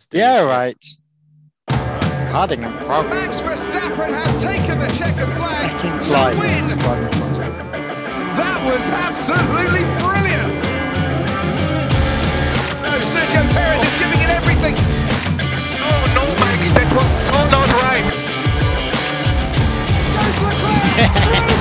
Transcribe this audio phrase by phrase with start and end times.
[0.00, 0.96] Let's do Yeah, this shit.
[1.76, 2.30] right.
[2.32, 3.44] Harding and progress.
[3.44, 6.30] Max Verstappen has taken the checkered flag to fly.
[6.40, 6.68] win.
[8.40, 10.56] That was absolutely brilliant.
[12.80, 14.74] No, Sergio Perez is giving it everything.
[15.84, 18.08] Oh no, Max, that was so not right.
[20.16, 21.56] Goes Leclerc.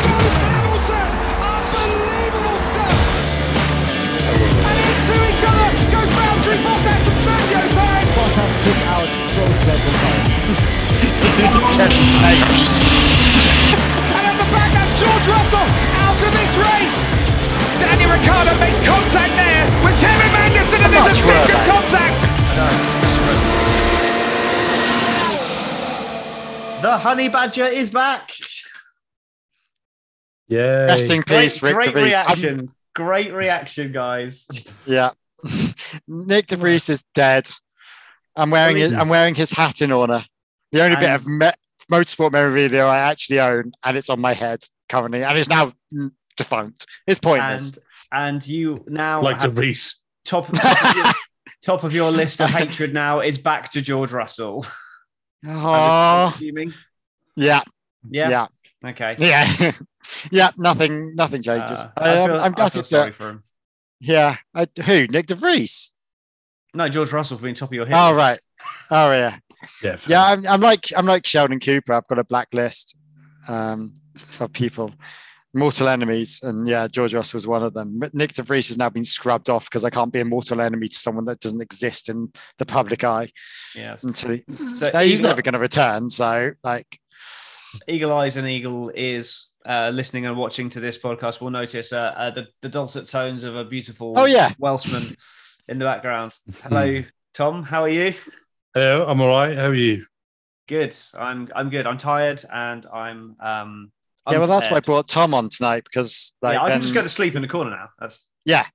[8.40, 8.48] Perez.
[8.48, 9.82] Bottas took out Rosberg
[14.16, 15.68] And at the back, that's George Russell
[16.00, 17.10] out of this race.
[17.80, 21.72] Daniel Ricciardo makes contact there with Kevin Magnussen, and there's a much were second they?
[21.72, 22.16] contact.
[26.82, 28.32] The honey badger is back.
[30.48, 30.86] Yeah.
[30.86, 32.14] Rest in peace, great, Rick great DeVries.
[32.14, 32.72] I'm- reaction.
[32.96, 34.48] Great reaction, guys.
[34.86, 35.12] Yeah.
[36.08, 37.50] Nick DeVries is dead.
[38.40, 40.26] I'm wearing his, I'm wearing his hat in honor.
[40.72, 41.52] The only bit of me-
[41.92, 45.72] motorsport memorabilia I actually own, and it's on my head currently, and it's now
[46.38, 46.86] defunct.
[47.08, 47.74] It's pointless.
[47.74, 50.02] And and you now Like have the Reese.
[50.26, 51.06] top top of, your,
[51.64, 54.66] top of your list of hatred now is back to George Russell.
[55.46, 56.74] I'm oh, assuming.
[57.36, 57.62] yeah,
[58.10, 58.30] Yeah.
[58.30, 58.48] yeah,
[58.90, 59.16] Okay.
[59.20, 59.72] yeah,
[60.32, 60.50] yeah.
[60.58, 61.80] Nothing, nothing changes.
[61.80, 63.16] Uh, I, I am feel, I'm I feel gutted sorry that.
[63.16, 63.44] for him.
[64.02, 65.08] Yeah, I, who?
[65.08, 65.92] Nick DeVries.
[66.74, 67.96] No, George Russell for being top of your hit.
[67.98, 68.40] Oh right.
[68.92, 69.38] Oh yeah.
[69.84, 69.96] Yeah.
[69.96, 70.12] fair.
[70.12, 71.94] Yeah, I'm, I'm like I'm like Sheldon Cooper.
[71.94, 72.98] I've got a blacklist
[73.48, 73.94] um,
[74.40, 74.94] of people,
[75.54, 78.00] mortal enemies, and yeah, George Russell's one of them.
[78.00, 80.88] But Nick DeVries has now been scrubbed off because I can't be a mortal enemy
[80.88, 83.30] to someone that doesn't exist in the public eye
[83.76, 83.96] Yeah.
[84.04, 84.44] until he,
[84.76, 86.10] So he's Eagle, never going to return.
[86.10, 87.00] So like,
[87.88, 92.14] Eagle Eyes and Eagle is uh, listening and watching to this podcast will notice uh,
[92.16, 94.52] uh, the, the dulcet tones of a beautiful Oh, yeah.
[94.60, 95.16] Welshman
[95.70, 96.36] in the background.
[96.64, 97.04] Hello,
[97.34, 97.64] Tom.
[97.64, 98.16] How are you?
[98.74, 99.56] Hello, I'm all right.
[99.56, 100.06] How are you?
[100.68, 100.96] Good.
[101.14, 101.88] I'm I'm good.
[101.88, 103.92] I'm tired and I'm um.
[104.30, 106.82] yeah, well, that's why I brought Tom on tonight because like yeah, I can then-
[106.82, 107.90] just go to sleep in the corner now.
[108.00, 108.66] That's yeah,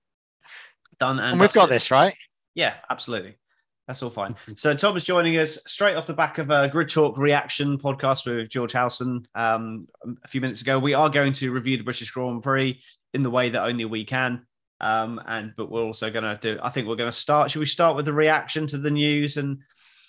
[0.99, 1.75] done and, and we've got dusted.
[1.75, 2.15] this right.
[2.55, 3.37] Yeah, absolutely.
[3.87, 4.37] That's all fine.
[4.57, 8.25] So Tom is joining us straight off the back of a Grid Talk reaction podcast
[8.25, 9.89] with George Howson um,
[10.25, 10.79] a few minutes ago.
[10.79, 12.81] We are going to review the British Grand Prix
[13.13, 14.47] in the way that only we can.
[14.81, 16.59] Um, and but we're also going to do.
[16.63, 17.51] I think we're going to start.
[17.51, 19.59] Should we start with the reaction to the news and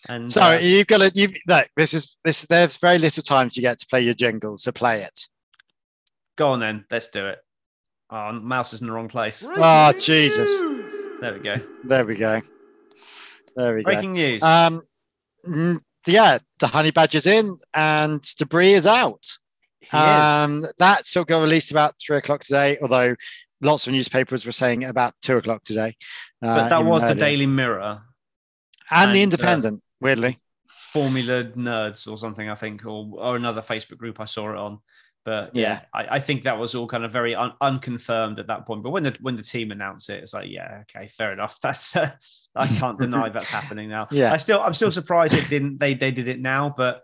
[0.10, 1.68] and So uh, you've got to you look.
[1.76, 2.42] This is this.
[2.44, 5.28] There's very little time you get to play your jingle, so play it.
[6.36, 6.86] go on then.
[6.92, 7.40] Let's do it.
[8.10, 9.44] Oh, mouse is in the wrong place.
[9.48, 10.48] Oh Jesus!
[11.22, 11.56] There we go.
[11.84, 12.42] There we go.
[13.56, 13.92] There we go.
[13.92, 14.44] Breaking news.
[14.44, 14.84] Um,
[15.48, 19.26] mm, yeah, the honey badger's in and De Vries is out.
[19.80, 19.94] He is.
[19.94, 23.16] Um, that sort of got released about three o'clock today, although
[23.62, 25.96] lots of newspapers were saying about two o'clock today.
[26.42, 27.16] Uh, but that was the.
[27.16, 28.02] Daily Mirror,
[28.92, 29.84] and the and, uh, Independent.
[30.00, 34.58] weirdly, Formula Nerds or something, I think, or, or another Facebook group I saw it
[34.58, 34.80] on.
[35.26, 35.82] But yeah, Yeah.
[35.92, 38.84] I, I think that was all kind of very un- unconfirmed at that point.
[38.84, 41.58] But when the when the team announced it, it's like, yeah, okay, fair enough.
[41.64, 42.12] That's uh,
[42.56, 44.08] I can't deny that's happening now.
[44.12, 44.32] Yeah.
[44.32, 46.74] I still I'm still surprised it didn't they they did it now.
[46.78, 47.02] But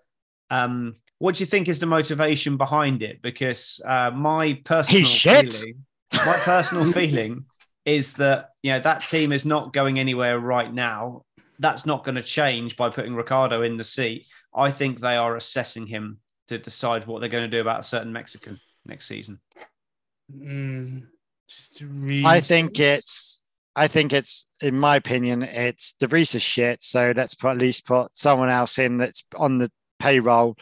[0.51, 3.21] um, what do you think is the motivation behind it?
[3.23, 5.53] Because uh, my personal shit.
[5.53, 5.85] feeling,
[6.25, 7.45] my personal feeling
[7.85, 11.23] is that you know that team is not going anywhere right now.
[11.59, 14.27] That's not going to change by putting Ricciardo in the seat.
[14.55, 17.83] I think they are assessing him to decide what they're going to do about a
[17.83, 19.39] certain Mexican next season.
[20.35, 21.03] Mm,
[22.25, 23.41] I think it's.
[23.73, 26.83] I think it's, in my opinion, it's De Vries is shit.
[26.83, 30.57] So let's put, at least put someone else in that's on the payroll,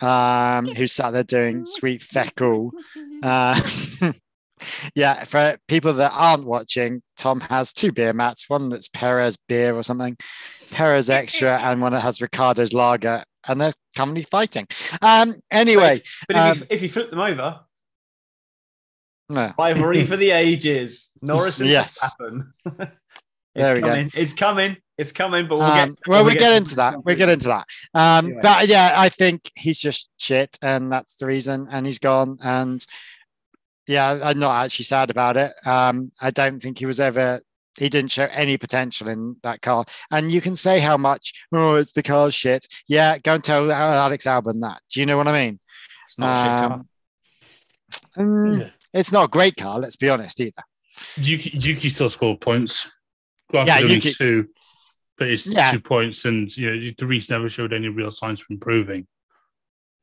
[0.00, 2.70] um, who's sat there doing sweet feckle.
[3.20, 3.60] Uh,
[4.94, 8.48] yeah, for people that aren't watching, Tom has two beer mats.
[8.48, 10.16] One that's Perez beer or something,
[10.70, 14.66] Perez extra, and one that has Ricciardo's lager, and they're currently fighting.
[15.02, 17.60] Um, anyway, But if, Um, you, if you flip them over,
[19.30, 21.10] no, rivalry for the ages.
[21.22, 21.98] Norris and Yes.
[23.54, 23.88] It's There we go.
[23.88, 24.10] coming.
[24.14, 24.76] It's coming.
[24.98, 25.48] It's coming.
[25.48, 25.98] But we'll Um, get.
[26.06, 27.04] well, we'll we get into that.
[27.04, 27.66] We get into that.
[27.92, 28.40] Um, Anyway.
[28.40, 31.66] But yeah, I think he's just shit, and that's the reason.
[31.68, 32.38] And he's gone.
[32.40, 32.84] And
[33.88, 35.52] yeah, I'm not actually sad about it.
[35.66, 37.40] Um, I don't think he was ever.
[37.78, 39.84] He didn't show any potential in that car.
[40.10, 41.32] And you can say how much.
[41.52, 42.66] Oh, it's the car's shit.
[42.88, 44.80] Yeah, go and tell Alex Albon that.
[44.92, 45.58] Do you know what I mean?
[46.08, 46.74] It's not a.
[46.74, 46.88] Um,
[48.18, 48.68] Mm, Yeah.
[48.92, 49.78] It's not a great car.
[49.78, 50.62] Let's be honest either.
[51.16, 52.90] Yuki, Yuki still scored points.
[53.50, 54.48] Granted, Yeah, Yuki- two,
[55.16, 55.70] but it's Yeah.
[55.72, 59.06] two points, and you know, the Reese never showed any real signs of improving.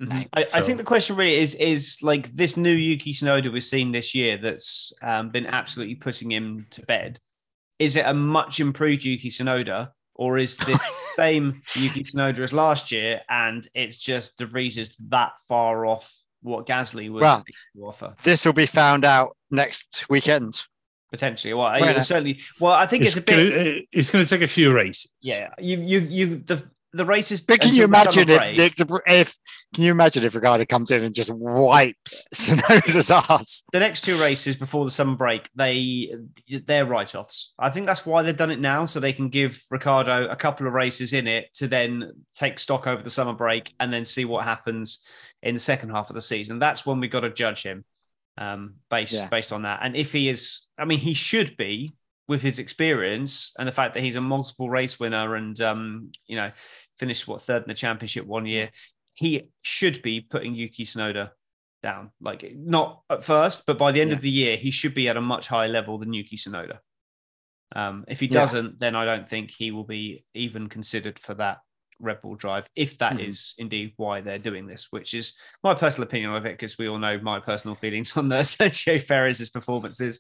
[0.02, 0.28] Mhm.
[0.34, 3.92] I, I think the question really is is like this new Yuki Tsunoda we've seen
[3.94, 7.20] this year that's um, been absolutely putting him to bed.
[7.80, 10.82] Is it a much improved Yuki Tsunoda, or is this
[11.16, 16.14] same Yuki Tsunoda as last year, and it's just De Vries is that far off
[16.42, 17.44] what Gasly was Well,
[17.76, 20.62] to offer This will be found out next weekend.
[21.10, 21.54] potentially?
[21.54, 22.42] Well, Well, it certainly.
[22.60, 23.50] Well, I think it's, It's, a bit.
[23.54, 25.10] gonna, it's going to take a few races.
[25.22, 27.42] Yeah, you you you the the races.
[27.42, 29.38] But can you until the summer imagine if Nick, if
[29.74, 33.64] can you imagine if Ricciardo comes in and just wipes Tsunoda's ass?
[33.72, 36.14] the next two races before the summer break, they
[36.66, 37.54] they're write-offs.
[37.60, 40.68] I think that's why they've done it now, so they can give Ricciardo a couple
[40.68, 44.26] of races in it to then take stock over the summer break and then see
[44.26, 45.00] what happens
[45.44, 46.60] in the second half of the season.
[46.60, 47.84] That's when we got to judge him
[48.38, 49.28] um, based Yeah.
[49.28, 49.80] based on that.
[49.84, 51.94] And if he is, I mean, he should be
[52.28, 56.36] with his experience and the fact that he's a multiple race winner and um, you
[56.36, 56.52] know
[56.98, 58.70] finished what third in the championship one year.
[59.14, 61.30] He should be putting Yuki Tsunoda
[61.84, 62.12] down.
[62.20, 64.16] Like not at first, but by the end Yeah.
[64.18, 66.80] of the year, he should be at a much higher level than Yuki Tsunoda.
[67.76, 71.60] Um, if he doesn't, then I don't think he will be even considered for that
[72.00, 73.62] Red Bull drive, if that is Mhm.
[73.64, 75.34] indeed why they're doing this, which is
[75.64, 79.06] my personal opinion of it, because we all know my personal feelings on the Sergio
[79.08, 80.20] Perez's performances.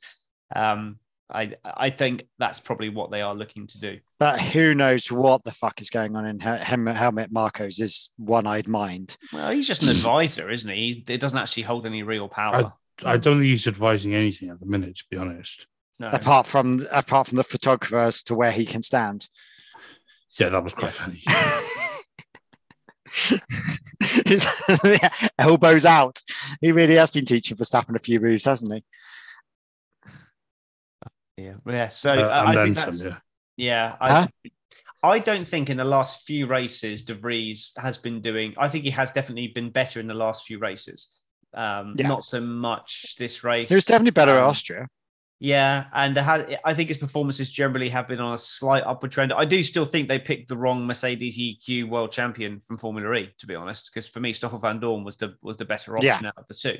[0.56, 1.00] Um,
[1.32, 4.00] I I think that's probably what they are looking to do.
[4.20, 8.12] But who knows what the fuck is going on in Hel- Hel- Helmut Marko's is
[8.18, 9.18] one-eyed mind.
[9.34, 11.04] Well, he's just an advisor, isn't he?
[11.08, 12.74] He doesn't actually hold any real power.
[13.04, 15.68] I don't think he's advising anything at the minute, to be honest.
[16.00, 16.10] no.
[16.10, 19.28] Apart from apart from the photographer as to where he can stand.
[20.40, 21.22] Yeah, that was quite funny.
[24.26, 24.46] His
[25.40, 26.22] elbows out.
[26.62, 28.84] He really has been teaching Verstappen a few moves, hasn't he?
[31.38, 31.88] Yeah, yeah.
[31.90, 33.18] So Uh, and I then think some, yeah.
[33.58, 33.96] yeah.
[34.00, 34.28] I, Huh?
[35.04, 38.54] I don't think in the last few races De Vries has been doing.
[38.58, 41.10] I think he has definitely been better in the last few races.
[41.54, 42.08] Um, Yeah.
[42.08, 43.70] Not so much this race.
[43.70, 44.88] He was definitely better at Um, Austria.
[45.40, 49.34] Yeah, and there I think his performances generally have been on a slight upward trend.
[49.34, 53.30] I do still think they picked the wrong Mercedes EQ world champion from Formula E,
[53.40, 56.28] to be honest, because for me, Stoffel Vandoorne was the was the better option Yeah.
[56.30, 56.78] out of the two.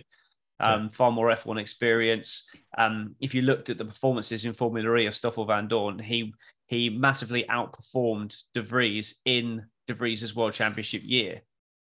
[0.60, 2.46] Um, Far more F1 experience.
[2.78, 6.34] Um, if you looked at the performances in Formula E of Stoffel Vandoorne, he
[6.68, 11.42] he massively outperformed De Vries in De Vries's world championship year,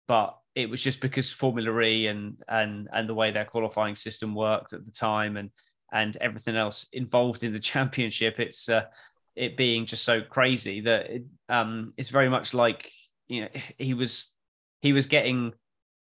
[0.07, 4.35] but it was just because Formula E and and and the way their qualifying system
[4.35, 5.51] worked at the time and
[5.93, 8.39] and everything else involved in the championship.
[8.39, 8.85] It's uh,
[9.35, 12.91] it being just so crazy that it, um, it's very much like
[13.29, 13.49] you know
[13.79, 14.29] he was
[14.81, 15.53] he was getting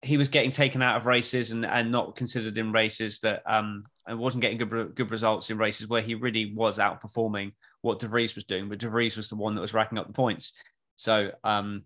[0.04, 3.84] he was getting taken out of races and, and not considered in races that um
[4.06, 8.08] and wasn't getting good good results in races where he really was outperforming what De
[8.08, 10.54] Vries was doing, but De Vries was the one that was racking up the points.
[10.98, 11.84] So um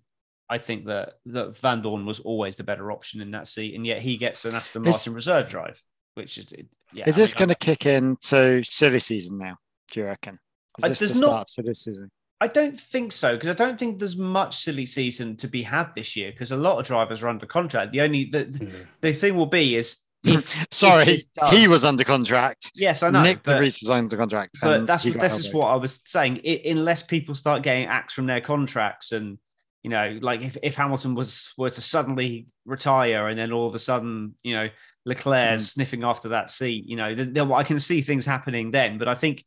[0.49, 4.01] I think that that Vandoorne was always the better option in that seat, and yet
[4.01, 5.81] he gets an Aston Is- Martin reserve drive,
[6.15, 6.47] which is
[6.93, 7.03] yeah.
[7.07, 9.57] is I this going to kick into silly season now?
[9.91, 10.39] Do you reckon?
[10.79, 12.09] Is Uh, this the not- start of silly season?
[12.39, 15.93] I don't think so because I don't think there's much silly season to be had
[15.95, 17.91] this year because a lot of drivers are under contract.
[17.91, 18.69] The only the, Yeah.
[19.01, 22.71] the thing will be is if, Sorry, it does- he was under contract.
[22.75, 24.57] yes, I know, Nick but, De Vries was under contract.
[24.61, 26.41] but and that's what this is what I was saying.
[26.45, 29.37] I unless people start getting axed from their contracts and
[29.83, 33.73] you know, like if, if Hamilton was were to suddenly retire and then all of
[33.75, 34.69] a sudden, you know,
[35.05, 35.61] Leclerc Mm.
[35.61, 38.97] sniffing after that seat, you know, then, then I can see things happening then.
[38.97, 39.45] But I think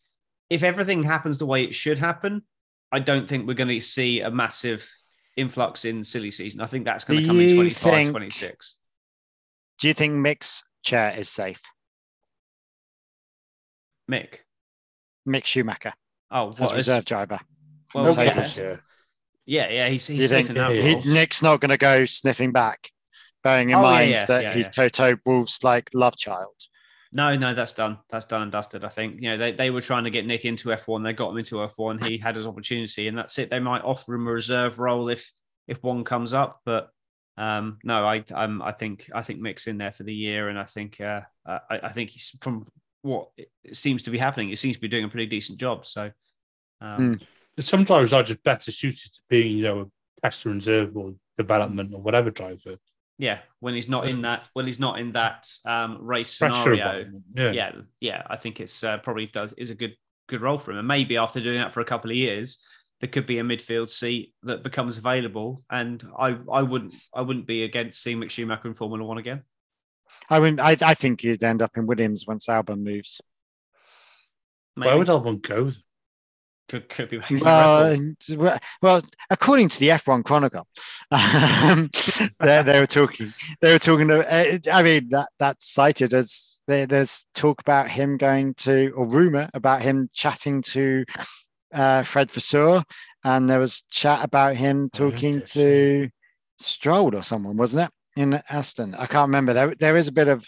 [0.48, 2.42] if everything happens the way it should happen,
[2.92, 4.88] I don't think we're going to see a massive
[5.36, 6.60] influx in silly season.
[6.60, 8.74] I think that's going to come in you 25, think- 26.
[9.80, 11.62] Do you think Mick's chair is safe?
[14.10, 14.38] Mick.
[15.28, 15.92] Mick Schumacher
[16.30, 17.38] Oh, as what is, reserve driver.
[17.94, 18.56] well, Mercedes.
[18.58, 18.64] yeah.
[18.64, 18.76] Yeah.
[19.46, 21.10] yeah, yeah, he's, Do he's think sniffing that he.
[21.12, 22.90] Nick's not going to go sniffing back,
[23.42, 24.88] bearing in Oh, yeah, mind yeah, that yeah, he's yeah.
[24.88, 26.54] Toto Wolff's like love child?
[27.12, 27.98] No, no, that's done.
[28.08, 28.84] That's done and dusted.
[28.84, 31.02] I think you know they, they were trying to get Nick into F1.
[31.02, 32.04] They got him into F1.
[32.04, 33.50] He had his opportunity, and that's it.
[33.50, 35.32] They might offer him a reserve role if
[35.66, 36.90] if one comes up, but
[37.36, 40.58] um, no, I um, I think I think Mick's in there for the year, and
[40.58, 42.66] I think uh, I, I think he's from
[43.02, 44.50] what it seems to be happening.
[44.50, 45.86] It seems to be doing a pretty decent job.
[45.86, 46.10] So
[46.80, 47.18] um,
[47.58, 49.86] Some drivers are just better suited to being, you know, a
[50.20, 52.76] tester reserve or development or whatever driver.
[53.20, 57.10] Yeah, when he's not in that when he's not in that um, race Pressure scenario.
[57.36, 57.52] Yeah.
[57.52, 59.94] yeah, yeah, I think it's uh, probably does is a good
[60.26, 60.78] good role for him.
[60.78, 62.58] And maybe after doing that for a couple of years,
[63.00, 65.62] there could be a midfield seat that becomes available.
[65.70, 69.42] And I I wouldn't I wouldn't be against seeing Mick Schumacher in Formula One again.
[70.30, 73.20] I mean, I, I think he'd end up in Williams once Albon moves.
[74.76, 74.88] Maybe.
[74.88, 75.72] Where would Albon go?
[76.70, 77.30] Could could be back
[78.38, 80.66] well, well, according to the F1 Chronicle,
[81.10, 81.90] um,
[82.38, 83.32] they, they were talking.
[83.60, 84.08] They were talking.
[84.08, 88.92] To, uh, I mean, that that's cited as there, there's talk about him going to,
[88.96, 91.04] or rumor about him chatting to
[91.74, 92.82] uh, Fred Vasseur
[93.24, 95.62] and there was chat about him talking interesting.
[95.62, 96.10] to
[96.58, 98.20] Stroll or someone, wasn't it?
[98.20, 99.52] In Aston, I can't remember.
[99.52, 100.46] There, there is a bit of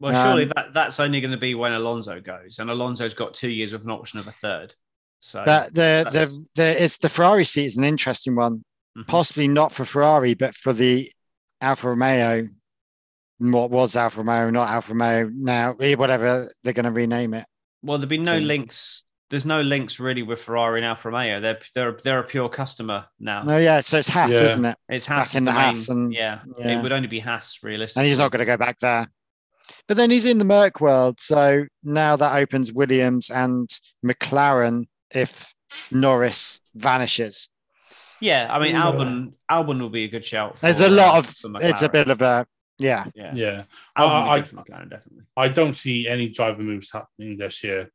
[0.00, 3.34] Well, surely Um, that, that's only going to be when Alonso goes, and Alonso's got
[3.34, 4.74] two years with an option of a third.
[5.20, 5.74] So that.
[5.74, 8.64] The the that's- the it's the Ferrari seat is an interesting one.
[8.96, 9.06] Mhm.
[9.06, 11.10] Possibly not for Ferrari, but for the
[11.60, 12.48] Alfa Romeo.
[13.40, 17.46] What was Alfa Romeo, not Alfa Romeo now, eh, whatever they're going to rename it.
[17.82, 19.04] well, there'd be no So- links.
[19.30, 21.38] There's no links really with Ferrari and Alfa Romeo.
[21.40, 23.42] They're they're they're a pure customer now.
[23.42, 24.42] No, yeah, so it's Haas, Yeah.
[24.42, 24.76] isn't it?
[24.88, 26.78] It's Haas back in the main- Haas and- yeah, yeah.
[26.78, 28.00] it would only be Haas realistically.
[28.04, 29.08] And he's not going to go back there.
[29.86, 31.20] But then he's in the Merc world.
[31.20, 33.68] So now that opens Williams and
[34.04, 35.54] McLaren if
[35.90, 37.48] Norris vanishes.
[38.20, 38.80] Yeah, I mean Ooh.
[38.80, 40.56] Albon Albon will be a good shout.
[40.60, 42.46] There's a lot uh, of, for it's a bit of a,
[42.78, 43.04] yeah.
[43.14, 43.32] yeah.
[43.34, 43.62] Yeah.
[43.96, 45.24] Albon will I- for McLaren definitely.
[45.36, 47.90] I don't see any driver moves happening this year.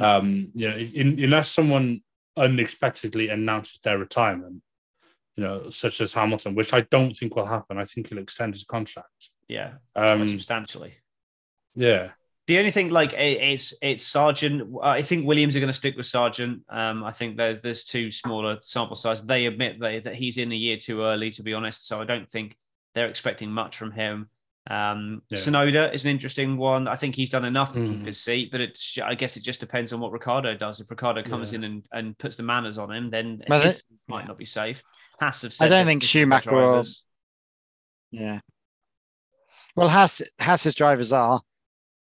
[0.00, 2.02] Um, you know, in, unless someone
[2.36, 4.62] unexpectedly announces their retirement,
[5.36, 7.78] you know, such as Hamilton, which I don't think will happen.
[7.78, 9.30] I think he'll extend his contract.
[9.48, 10.94] Yeah, Um, substantially.
[11.74, 12.10] yeah.
[12.48, 14.72] The only thing, like, it, it's it's Sargeant.
[14.82, 16.62] I think Williams are going to stick with Sargeant.
[16.70, 19.22] Um, I think there's there's two smaller sample size.
[19.22, 21.86] They admit they, that he's in a year too early, to be honest.
[21.86, 22.56] So I don't think
[22.94, 24.30] they're expecting much from him.
[24.70, 25.38] Um, Yeah.
[25.38, 26.88] Tsunoda is an interesting one.
[26.88, 27.88] I think he's done enough to Mm.
[27.98, 30.80] keep his seat, but it's I guess it just depends on what Ricciardo does.
[30.80, 31.56] If Ricciardo comes Yeah.
[31.58, 34.26] in and, and puts the manners on him, then Well, his that- might yeah.
[34.28, 34.82] not be safe.
[35.20, 36.84] Haas have I don't think to Schumacher will-
[38.10, 38.40] Yeah.
[39.76, 41.42] Well, Haas, Haas's drivers are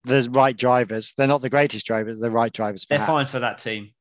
[0.05, 1.13] the right drivers.
[1.17, 3.91] They're not the greatest drivers, they're the right drivers for They're fine for that team.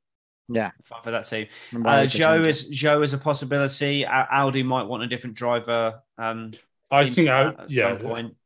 [0.48, 0.70] Yeah.
[0.84, 1.46] Fine for that team.
[1.84, 2.48] Uh, Joe change it?
[2.48, 4.04] is Zhou is a possibility.
[4.04, 6.00] Au- Audi might want a different driver.
[6.18, 6.52] Um,
[6.90, 7.96] I think, that I, at yeah.
[7.96, 8.36] some point.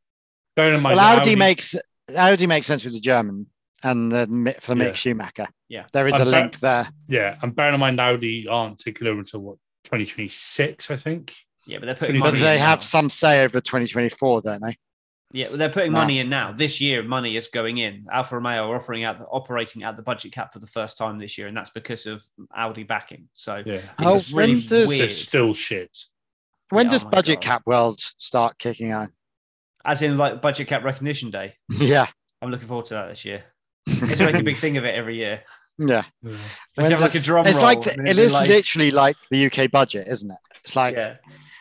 [0.55, 1.75] Bearing in mind, Well, that Audi, makes
[2.15, 3.47] Audi makes sense with the German
[3.83, 4.93] and the Mi- for Mick Yeah.
[4.93, 5.47] Schumacher.
[5.67, 5.85] Yeah.
[5.93, 6.87] there is a bet- link there.
[7.07, 11.33] Yeah, and bearing in mind Audi aren't taking over until what 2026, I think.
[11.65, 12.83] Yeah, but they're putting But But they have now.
[12.83, 14.77] some say over 2024, don't they?
[15.31, 15.99] Yeah, well, they're putting No.
[15.99, 16.51] money in now.
[16.51, 18.05] This year, money is going in.
[18.11, 21.17] Alfa Romeo are offering out the, operating at the budget cap for the first time
[21.19, 22.23] this year, and that's because of
[22.55, 23.27] Audi backing.
[23.33, 23.77] So Yeah.
[23.77, 25.11] this Oh, is really when does- They're weird.
[25.11, 25.97] still shit.
[26.69, 27.43] When Yeah, does oh budget God.
[27.43, 29.13] cap world start kicking on?
[29.83, 31.55] As in, like budget cap recognition day.
[31.69, 32.07] yeah.
[32.41, 33.43] I'm looking forward to that this year.
[33.87, 35.41] Let's make a big thing of it every year.
[35.77, 36.05] Yeah.
[36.23, 36.31] Yeah.
[36.31, 36.39] Let's
[36.75, 37.65] When have like a drum it's roll.
[37.65, 40.37] like the- and it then is like- literally like the UK budget, isn't it?
[40.63, 41.15] It's like Yeah,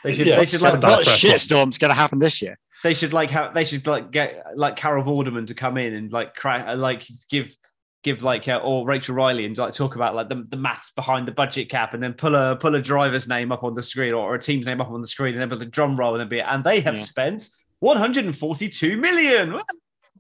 [0.05, 0.27] they should.
[0.29, 0.75] Yeah, they should like.
[0.75, 1.31] that what press on.
[1.33, 2.57] shitstorm's going to happen this year?
[2.85, 6.13] They should like how they should like get like Carol Vorderman to come in and
[6.13, 7.57] like crack uh, like give
[8.05, 11.27] give like uh, or Rachel Riley and like talk about like the, the maths behind
[11.27, 14.13] the budget cap and then pull a pull a driver's name up on the screen
[14.13, 16.21] or a team's name up on the screen and then put the drum roll and
[16.21, 17.03] then be and they have Yeah.
[17.03, 17.49] spent
[17.81, 19.59] 142 million.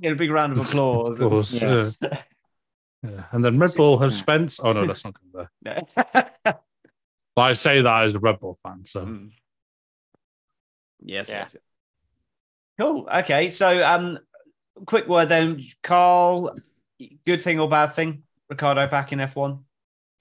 [0.00, 1.21] Get a big round of applause.
[1.21, 1.62] Of course.
[1.62, 1.90] Yeah.
[2.02, 2.23] yeah.
[3.02, 3.25] Yeah.
[3.33, 4.59] And then Red Bull has spent.
[4.64, 5.83] Oh no, that's not good there.
[6.06, 6.59] Mm.
[7.37, 8.87] But I say that as a Red Bull fan.
[8.87, 9.06] So
[11.02, 11.28] Yes.
[11.28, 11.47] Yeah.
[11.52, 11.56] yes.
[12.78, 13.09] Cool.
[13.12, 13.50] Okay.
[13.50, 14.19] So, um,
[14.87, 16.57] quick word then, Carl.
[17.25, 18.23] Good thing or bad thing?
[18.49, 19.61] Ricciardo back in F1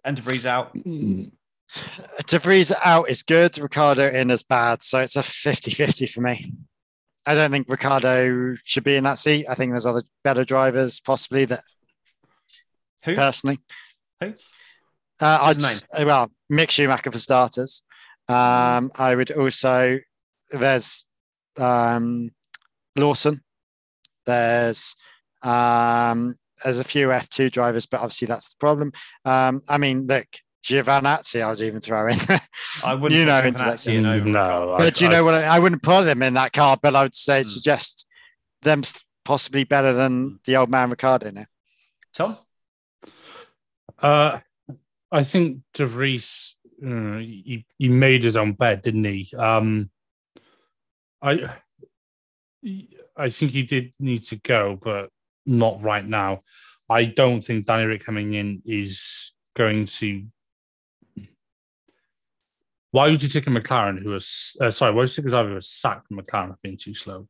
[0.03, 0.73] and De Vries out.
[0.73, 3.57] De Vries out is good.
[3.57, 4.81] Ricciardo in is bad.
[4.81, 6.53] So it's a 50 50 for me.
[7.25, 9.45] I don't think Ricciardo should be in that seat.
[9.47, 11.63] I think there's other better drivers, possibly that
[13.05, 13.15] Who?
[13.15, 13.59] personally.
[14.19, 14.33] Who?
[15.19, 17.83] Uh, I'd, What's uh, well, Mick Schumacher for starters.
[18.27, 19.99] Um, I would also,
[20.51, 21.05] there's
[21.57, 22.31] um,
[22.97, 23.41] Lawson.
[24.25, 24.95] There's
[25.41, 28.91] um, there's a few F2 drivers, but obviously that's the problem.
[29.25, 30.27] Um, I mean, look,
[30.65, 32.17] Giovinazzi, I would even throw in.
[32.85, 33.19] I wouldn't.
[33.19, 34.73] You know, into that- in over no, Ricciardo.
[34.73, 35.33] I- but you know what?
[35.33, 37.49] I, I wouldn't put them in that car, but I would say Hmm.
[37.49, 38.05] suggest
[38.61, 38.81] them
[39.25, 41.45] possibly better than the old man Ricciardo now.
[42.13, 42.37] Tom.
[43.99, 44.39] Uh,
[45.11, 49.29] I think De Vries, uh, he, he made his own bed, didn't he?
[49.37, 49.89] Um,
[51.21, 51.49] I,
[53.17, 55.09] I think he did need to go, but
[55.45, 56.41] not right now.
[56.89, 60.25] I don't think Danny Rick coming in is going to.
[62.91, 64.93] Why would you take a McLaren who was uh, sorry?
[64.93, 67.27] Why would you take a driver who was sacked from McLaren for being too slow?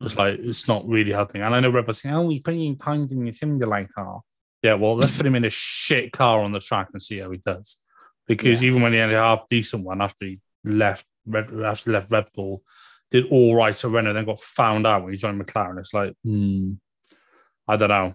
[0.00, 0.18] It's Mm-hmm.
[0.20, 1.42] like it's not really helping.
[1.42, 4.20] And I know Red Bull saying, "Oh, he's putting in pounds in the simulator." Car?"
[4.62, 7.30] Yeah, well, let's put him in a shit car on the track and see how
[7.30, 7.78] he does.
[8.26, 11.94] Because even when he had a half decent one after he left Red after he
[11.94, 12.62] left Red Bull,
[13.10, 15.78] did all right at Renault, then got found out when he joined McLaren.
[15.78, 16.72] It's like, hmm,
[17.66, 18.14] I don't know.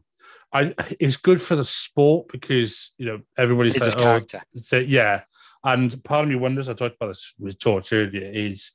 [0.52, 4.42] I it's good for the sport because you know everybody's He's a like, oh, character.
[4.62, 5.24] so, yeah,
[5.64, 6.70] and part of me wonders.
[6.70, 8.30] I talked about this with George earlier.
[8.32, 8.74] Is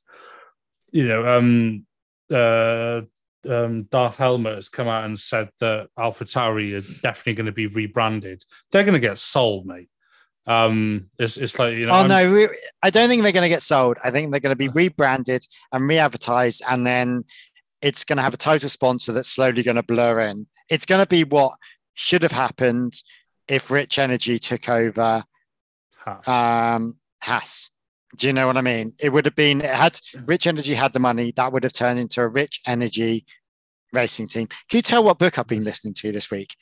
[0.91, 1.85] you know, um,
[2.31, 3.01] uh,
[3.47, 7.67] um, Darth Helmet has come out and said that AlphaTauri are definitely going to be
[7.67, 8.43] rebranded.
[8.71, 9.89] They're going to get sold, mate.
[10.47, 11.91] Um, it's it's like you know.
[11.93, 12.49] Oh I'm- no, we,
[12.81, 13.97] I don't think they're going to get sold.
[14.03, 17.25] I think they're going to be rebranded and re-advertised, and then
[17.81, 20.47] it's going to have a total sponsor that's slowly going to blur in.
[20.69, 21.53] It's going to be what
[21.93, 22.93] should have happened
[23.47, 25.23] if Rich Energy took over
[25.97, 26.27] Haas.
[26.27, 27.69] um, Haas.
[28.17, 28.93] Do you know what I mean?
[28.99, 31.99] It would have been it had Rich Energy had the money that would have turned
[31.99, 33.25] into a Rich Energy
[33.93, 34.47] racing team.
[34.47, 36.55] Can you tell what book I've been listening to this week?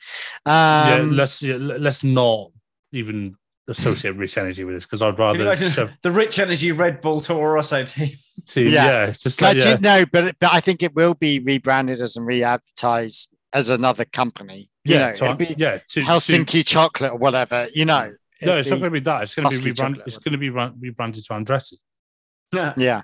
[0.46, 2.50] yeah, Um, let's yeah, let's not
[2.92, 3.34] even
[3.68, 7.52] associate rich energy with this because I'd rather shove the Rich Energy Red Bull Toro
[7.52, 8.16] Rosso team.
[8.46, 8.84] to Yeah.
[8.86, 12.16] yeah, just like yeah, you- no, but but I think it will be rebranded as
[12.16, 14.70] and re-advertised as another company.
[14.84, 17.68] You yeah, know, so it'll be yeah, to, to- Helsinki chocolate or whatever.
[17.74, 19.22] You know, no, it's not going to be that.
[19.22, 20.02] It's going to be rebranded.
[20.06, 21.74] It's going to be ran- rebranded to Andretti.
[22.52, 22.72] yeah.
[22.76, 23.02] Yeah.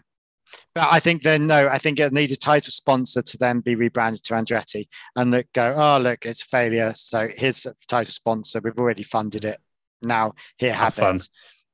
[0.75, 3.75] But I think then no, I think it needs a title sponsor to then be
[3.75, 6.93] rebranded to Andretti and that go, oh look, it's a failure.
[6.95, 8.61] So here's a title sponsor.
[8.63, 9.59] We've already funded it.
[10.03, 11.17] Now here Have have fun.
[11.17, 11.29] it.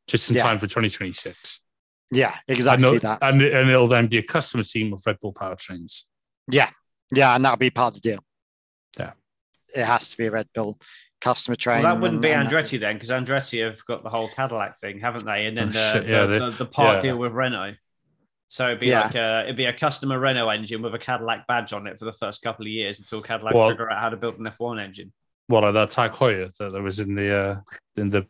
[0.06, 0.42] just in Yeah.
[0.42, 1.60] time for 2026.
[2.12, 3.18] Yeah, exactly it'll- that.
[3.22, 6.04] and and it'll then be a customer team of Red Bull powertrains.
[6.50, 6.70] Yeah,
[7.12, 8.24] yeah, and that'll be part of the deal.
[8.98, 9.12] Yeah.
[9.72, 10.80] it has to be a Red Bull
[11.20, 11.82] customer Well, train.
[11.84, 14.98] that wouldn't and- be and Andretti then, because Andretti have got the whole Cadillac thing,
[14.98, 15.46] haven't they?
[15.46, 17.02] And then Oh, the, shit, the, yeah, they- the, the part yeah.
[17.12, 17.74] deal with Renault.
[18.48, 19.02] So it'd be Yeah.
[19.02, 22.04] like a it'd be a customer Renault engine with a Cadillac badge on it for
[22.04, 24.80] the first couple of years until Cadillac Well- figure out how to build an F1
[24.82, 25.12] engine.
[25.50, 27.60] What like that Tag Heuer that, that was in the uh,
[27.96, 28.26] in the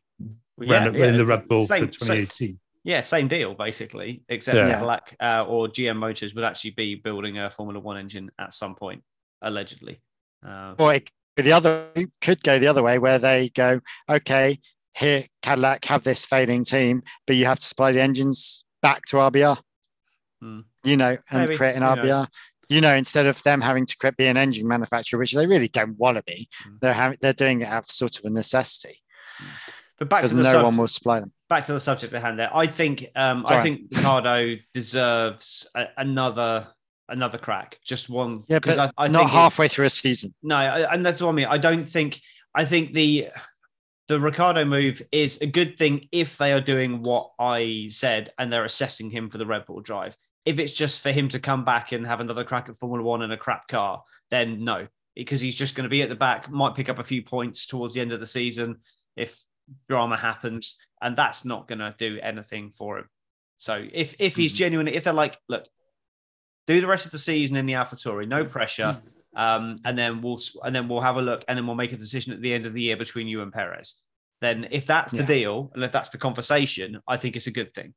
[0.58, 1.06] yeah, Ren- yeah.
[1.06, 2.58] in the Red Bull Same- for 2018.
[2.82, 4.70] Yeah, same deal basically, except Yeah.
[4.72, 8.74] Cadillac uh, or GM Motors would actually be building a Formula One engine at some
[8.74, 9.02] point,
[9.42, 10.00] allegedly.
[10.46, 14.60] Uh, Or it, the other it could go the other way where they go, okay,
[14.96, 19.16] here Cadillac have this failing team, but you have to supply the engines back to
[19.16, 19.58] RBR.
[20.40, 20.60] Hmm.
[20.82, 22.26] You know, and Maybe, create an who knows?
[22.70, 25.98] You know, instead of them having to be an engine manufacturer, which they really don't
[25.98, 26.76] want to be, Hmm.
[26.80, 29.02] they're having they're doing it out of sort of a necessity
[29.98, 31.30] but back because to the no sub- one will supply them.
[31.48, 32.54] back to the subject at hand there.
[32.56, 36.66] I think um, I think Ricciardo deserves a, another
[37.08, 38.44] another crack, just one.
[38.48, 40.34] Yeah, but I, I not think it- halfway through a season.
[40.42, 41.46] No, I, and that's what I mean.
[41.46, 42.20] I don't think.
[42.54, 43.28] I think the
[44.08, 48.52] the Ricciardo move is a good thing if they are doing what I said and
[48.52, 50.16] they're assessing him for the Red Bull drive.
[50.44, 53.22] If it's just for him to come back and have another crack at Formula One
[53.22, 56.50] in a crap car, then no, because he's just going to be at the back,
[56.50, 58.76] might pick up a few points towards the end of the season
[59.16, 59.38] if
[59.88, 63.08] drama happens, and that's not going to do anything for him.
[63.58, 64.56] So if if he's Mhm.
[64.56, 65.66] genuine, if they're like, look,
[66.66, 69.02] do the rest of the season in the AlphaTauri, no pressure,
[69.36, 71.96] um, and then we'll and then we'll have a look, and then we'll make a
[71.98, 73.96] decision at the end of the year between you and Perez.
[74.40, 75.26] Then, if that's the Yeah.
[75.26, 77.92] deal, and if that's the conversation, I think it's a good thing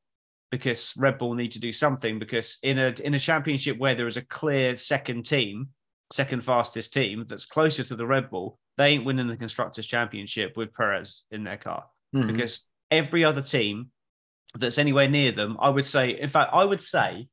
[0.53, 2.19] because Red Bull need to do something.
[2.19, 5.69] Because in a in a championship where there is a clear second team,
[6.11, 10.55] second fastest team that's closer to the Red Bull, they ain't winning the constructors championship
[10.55, 12.27] with Perez in their car Mhm.
[12.27, 13.89] because every other team
[14.53, 17.29] that's anywhere near them, I would say, in fact, I would say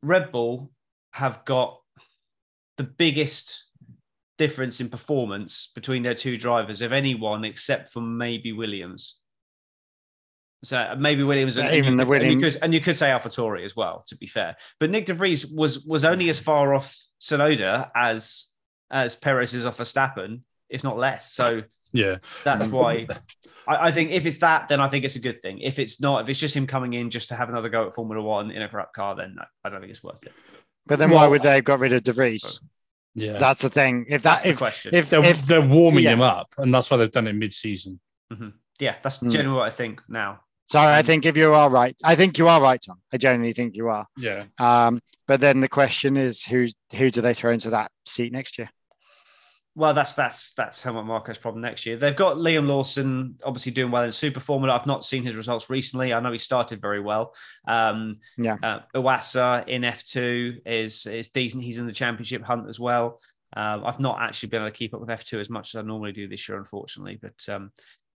[0.00, 0.70] Red Bull
[1.10, 1.80] have got
[2.76, 3.64] the biggest
[4.38, 9.16] difference in performance between their two drivers of anyone except for maybe Williams.
[10.64, 12.62] So uh, maybe Williams, and, Yeah, and even you the could, and you Williams- could
[12.64, 14.04] and you could say AlphaTauri as well.
[14.08, 18.46] To be fair, but Nick De Vries was was only as far off Tsunoda as
[18.90, 20.40] as Perez is off Verstappen,
[20.70, 21.32] if not less.
[21.32, 23.06] So Yeah, that's why
[23.68, 25.58] I, I think if it's that, then I think it's a good thing.
[25.60, 27.94] If it's not, if it's just him coming in just to have another go at
[27.94, 30.32] Formula One in a crap car, then no, I don't think it's worth it.
[30.86, 32.60] But then why would they have got rid of De Vries?
[33.14, 33.38] yeah.
[33.38, 34.06] That's the thing.
[34.08, 34.94] If That's that the if question.
[34.94, 36.12] if they're, if they're warming yeah.
[36.12, 37.98] him up, and that's why they've done it mid-season.
[38.78, 39.30] yeah, that's Hmm.
[39.30, 40.40] generally what I think now.
[40.66, 43.00] So I think if you are right, I think you are right, Tom.
[43.12, 44.06] I genuinely think you are.
[44.16, 48.32] Yeah, Um, but then the question is who who do they throw into that seat
[48.32, 48.68] next year?
[49.76, 51.96] Well, that's that's that's Helmut Marko's problem next year.
[51.96, 54.74] They've got Liam Lawson obviously doing well in Super Formula.
[54.74, 56.14] I've not seen his results recently.
[56.14, 57.34] I know he started very well.
[57.68, 58.56] Um, Yeah.
[58.62, 61.62] uh, Iwasa in F2 is is decent.
[61.62, 63.20] He's in the championship hunt as well.
[63.54, 65.82] Um, I've not actually been able to keep up with F2 as much as I
[65.82, 67.18] normally do this year, unfortunately.
[67.20, 67.70] But um,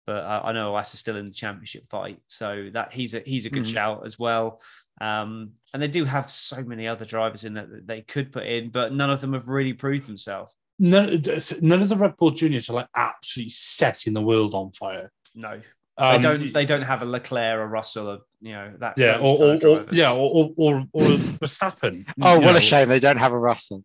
[0.09, 3.45] but uh, I know Iwasa's still in the championship fight, so that he's a he's
[3.45, 3.73] a good Mhm.
[3.73, 4.59] shout as well.
[4.99, 8.45] Um, and they do have so many other drivers in that that they could put
[8.47, 10.51] in, but none of them have really proved themselves.
[10.79, 11.21] none,
[11.61, 15.11] none of the Red Bull juniors are like absolutely setting the world on fire.
[15.35, 15.61] No,
[15.97, 16.53] Um, they don't.
[16.53, 18.97] They don't have a Leclerc, or Russell, or you know that.
[18.97, 21.03] yeah, or, kind or, or yeah, or or, or, or
[21.41, 21.95] Verstappen.
[22.21, 22.57] Oh, you what know.
[22.57, 23.83] a shame they don't have a Russell.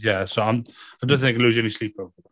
[0.00, 0.64] Yeah, so I'm.
[1.02, 2.12] I don't think I lose any sleep over.
[2.24, 2.30] that.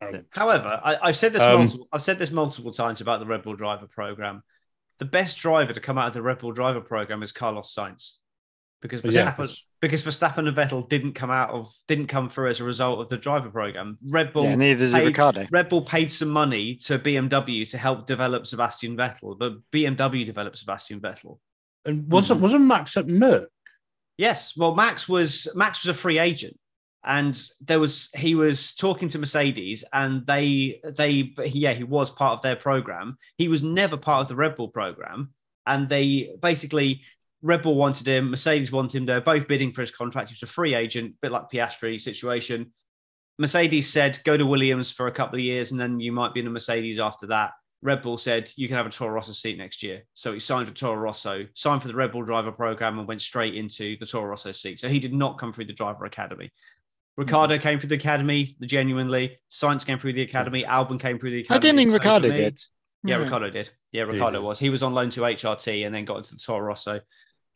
[0.00, 1.88] Um, However, I, I've said this Um, multiple.
[1.92, 4.42] I've said this multiple times about the Red Bull driver program.
[4.98, 8.12] The best driver to come out of the Red Bull driver program is Carlos Sainz.
[8.82, 12.50] because But yeah, Verstappen, because Verstappen and Vettel didn't come out of didn't come through
[12.50, 13.98] as a result of the driver program.
[14.06, 15.46] Red Bull Yeah, neither paid- Ricciardo.
[15.50, 20.58] Red Bull paid some money to BMW to help develop Sebastian Vettel, but BMW developed
[20.58, 21.38] Sebastian Vettel.
[21.86, 23.48] And wasn't wasn't Max at Merc?
[24.18, 26.58] Yes, well, Max was Max was a free agent,
[27.06, 32.32] and there was he was talking to Mercedes, and they they yeah he was part
[32.32, 33.16] of their program.
[33.38, 35.32] He was never part of the Red Bull program,
[35.66, 37.02] and they basically
[37.42, 39.06] Red Bull wanted him, Mercedes wanted him.
[39.06, 40.30] They're both bidding for his contract.
[40.30, 42.72] He was a free agent, a bit like Piastri situation.
[43.38, 46.40] Mercedes said go to Williams for a couple of years, and then you might be
[46.40, 47.52] in a Mercedes after that.
[47.82, 50.02] Red Bull said you can have a Toro Rosso seat next year.
[50.14, 53.20] So he signed for Toro Rosso, signed for the Red Bull driver program, and went
[53.20, 54.80] straight into the Toro Rosso seat.
[54.80, 56.50] So he did not come through the driver academy.
[57.16, 59.38] Ricciardo came through the academy, the genuinely.
[59.50, 60.64] Sainz came through the academy.
[60.64, 61.56] Albon came through the academy.
[61.56, 62.60] I didn't think So Ricciardo did.
[63.04, 63.22] Yeah, Hmm.
[63.22, 63.70] Ricciardo did.
[63.92, 64.44] Yeah, Ricciardo did.
[64.46, 64.58] was.
[64.58, 67.00] He was on loan to HRT and then got into the Toro Rosso.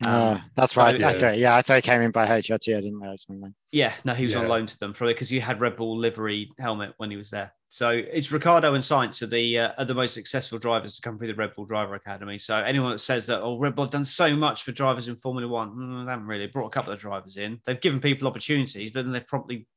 [0.07, 0.99] Um, that's right.
[0.99, 2.75] so- I thought, yeah, I thought he came in by HRT.
[2.77, 3.23] I didn't realize.
[3.27, 3.53] something.
[3.71, 6.49] Yeah, no, he was on loan to them for because you had Red Bull livery
[6.59, 7.53] helmet when he was there.
[7.69, 11.17] So it's Ricciardo and Sainz are the uh, are the most successful drivers to come
[11.17, 12.37] through the Red Bull Driver Academy.
[12.37, 15.15] So anyone that says that oh Red Bull have done so much for drivers in
[15.15, 17.59] Formula One, mm, they haven't really brought a couple of drivers in.
[17.65, 19.67] They've given people opportunities, but then they've promptly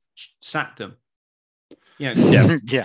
[0.41, 0.97] sacked them.
[1.99, 2.57] You know, Yeah.
[2.67, 2.85] yeah.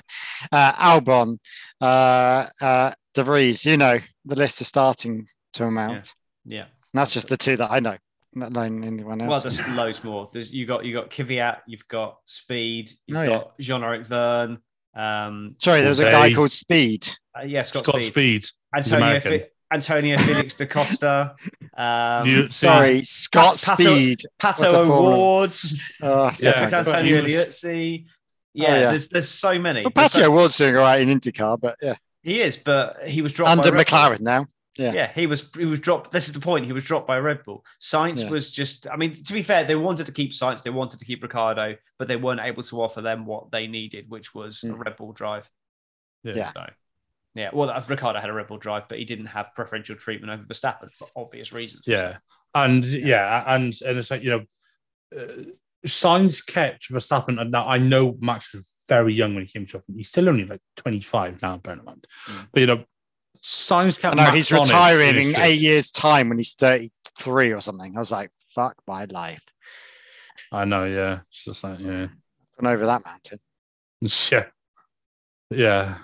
[0.52, 1.38] Uh, Albon,
[1.82, 6.14] uh, uh, De Vries, you know, the list is starting to amount.
[6.46, 6.66] yeah.
[6.94, 7.98] And that's just the two that I know,
[8.34, 9.30] not knowing anyone else.
[9.30, 10.28] Well, there's loads more.
[10.34, 13.30] There's you got you got Kvyat, you've got Speed, you've Oh, yeah.
[13.30, 14.58] got Jean-Eric Vergne.
[14.96, 17.08] Um, Sorry, there was a guy called Speed.
[17.38, 18.46] uh, yeah, Scott, Scott Speed.
[18.46, 18.46] Speed.
[18.76, 19.32] Antonio, American.
[19.32, 21.36] Fe- Antonio Felix da Costa.
[21.78, 24.22] Um, You- Sorry, Scott Pato- Speed.
[24.42, 24.88] What's Pato?
[24.88, 25.80] Awards.
[26.02, 26.70] Oh, so Yeah.
[26.74, 28.06] Antonio he was- Liuzzi.
[28.56, 28.90] Yeah, Oh, yeah.
[28.90, 29.82] There's, there's so many.
[29.84, 32.98] Well, There's Patio so- Ward's doing all right in IndyCar, but yeah, he is, but
[33.08, 34.48] he was dropped under by Red McLaren now.
[34.80, 34.94] Yeah.
[34.94, 36.12] Yeah, he was he was dropped.
[36.12, 36.66] This is the point.
[36.66, 37.66] He was dropped by Red Bull.
[37.82, 38.30] Sainz Yeah.
[38.30, 38.88] was just.
[38.88, 40.64] I mean, to be fair, they wanted to keep Sainz.
[40.64, 44.06] They wanted to keep Ricciardo, but they weren't able to offer them what they needed,
[44.10, 44.84] which was a Mm.
[44.86, 45.50] Red Bull drive.
[46.24, 46.52] Yeah.
[46.54, 46.66] So,
[47.36, 47.50] yeah.
[47.54, 50.90] Well, Ricciardo had a Red Bull drive, but he didn't have preferential treatment over Verstappen
[50.98, 51.84] for obvious reasons.
[51.86, 52.18] Yeah,
[52.56, 55.44] and yeah, and and it's like you know, uh,
[55.86, 57.40] Sainz kept Verstappen.
[57.40, 59.96] And now I know Max was very young when he came to F1.
[59.98, 62.06] He's still only like twenty five now, bear in mind.
[62.28, 62.48] Mm.
[62.54, 62.84] But you know,
[63.44, 64.16] Sainz kept.
[64.16, 67.96] No, Max he's retiring in eight years' time when he's 33 or something.
[67.96, 69.44] I was like, fuck my life.
[70.52, 70.86] I know.
[70.86, 72.08] Yeah, it's just like yeah,
[72.60, 73.40] Gone over that mountain.
[74.32, 74.46] yeah,
[75.50, 75.98] yeah.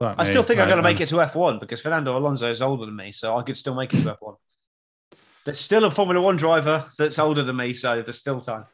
[0.00, 2.84] I still think I'm going to make it to F1 because Fernando Alonso is older
[2.84, 4.36] than me, so I could still make it to F1.
[5.46, 8.66] There's still a Formula One driver that's older than me, so there's still time.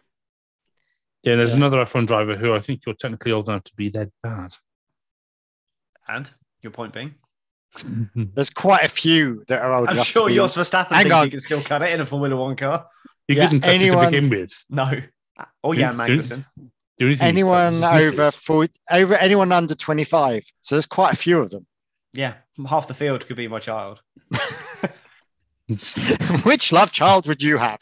[1.22, 1.58] Yeah, there's Yeah.
[1.58, 4.54] another F1 driver who I think you're technically old enough to be their dad.
[6.08, 6.28] And
[6.60, 7.14] your point being,
[8.14, 10.36] There's quite a few that are old I'm enough sure to be.
[10.36, 11.24] Jos Verstappen Hang thinks on.
[11.24, 12.86] he can still cut it in a Formula One car.
[13.28, 14.64] You Yeah, couldn't touch it anyone- to begin with.
[14.68, 14.90] No.
[15.38, 16.44] Or oh, yeah, Jan who- Magnussen.
[16.98, 18.36] The only thing you anyone touch over misses.
[18.36, 20.44] 40, over anyone under 25.
[20.60, 21.66] So there's quite a few of them.
[22.12, 22.34] Yeah,
[22.68, 24.00] half the field could be my child.
[26.44, 27.80] Which love child would you have?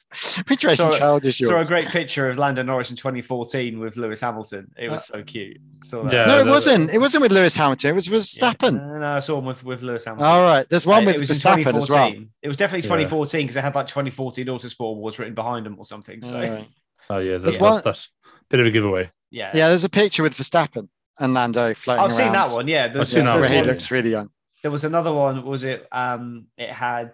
[0.49, 1.51] Which racing Saw- child is yours?
[1.51, 4.71] Saw a great picture of Lando Norris in 2014 with Lewis Hamilton.
[4.77, 5.59] It was so cute.
[5.85, 6.13] Saw that.
[6.13, 6.25] Yeah.
[6.27, 6.91] no, it the- wasn't.
[6.91, 7.91] It wasn't with Lewis Hamilton.
[7.91, 8.53] It was with Yeah.
[8.53, 8.75] Verstappen.
[8.75, 10.27] No, no, I saw one with, with Lewis Hamilton.
[10.27, 10.69] All right.
[10.69, 12.13] There's one Uh, with it was Verstappen as well.
[12.43, 15.85] It was definitely 2014 because they had like 2014 Autosport Awards written behind them or
[15.85, 16.23] something.
[16.23, 16.69] So All right.
[17.09, 19.11] Oh yeah, that's, There's that's, one- that's a bit of a giveaway.
[19.31, 20.89] yeah, Yeah, there's a picture with Verstappen
[21.19, 22.69] and Lando floating I've seen that one.
[22.69, 23.65] Yeah, I've seen that Where he one.
[23.67, 24.31] one- looks really young.
[24.63, 25.45] there was another one.
[25.45, 25.89] Was it?
[25.91, 27.13] Um, it had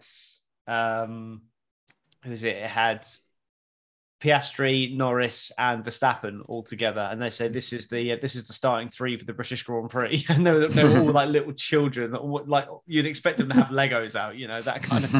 [0.66, 1.42] um,
[2.24, 2.56] who was it?
[2.56, 3.06] It had
[4.20, 8.44] Piastri, Norris, and Verstappen all together, and they say this is the uh, this is
[8.44, 11.28] the starting three for the British Grand Prix, and they were, they were all like
[11.28, 15.04] little children, that like you'd expect them to have Legos out, you know, that kind
[15.04, 15.12] of.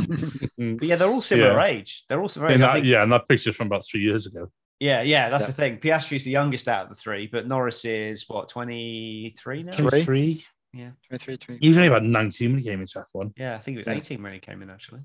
[0.79, 1.65] But yeah, they're all similar Yeah.
[1.67, 2.05] age.
[2.09, 2.51] They're all similar.
[2.53, 2.67] And age.
[2.67, 4.51] That, think- yeah, and that picture's from about three years ago.
[4.81, 5.47] yeah, yeah, that's Yeah.
[5.49, 5.77] the thing.
[5.79, 9.73] Piastri's the youngest out of the three, but Norris is what twenty three now.
[9.73, 10.43] Twenty- Three.
[10.73, 11.59] Yeah, 23, 23.
[11.63, 13.33] He was only about 19 when he came into F1.
[13.39, 13.95] Yeah, I think he was Yeah.
[13.95, 14.69] eighteen when he came in.
[14.69, 15.01] Actually,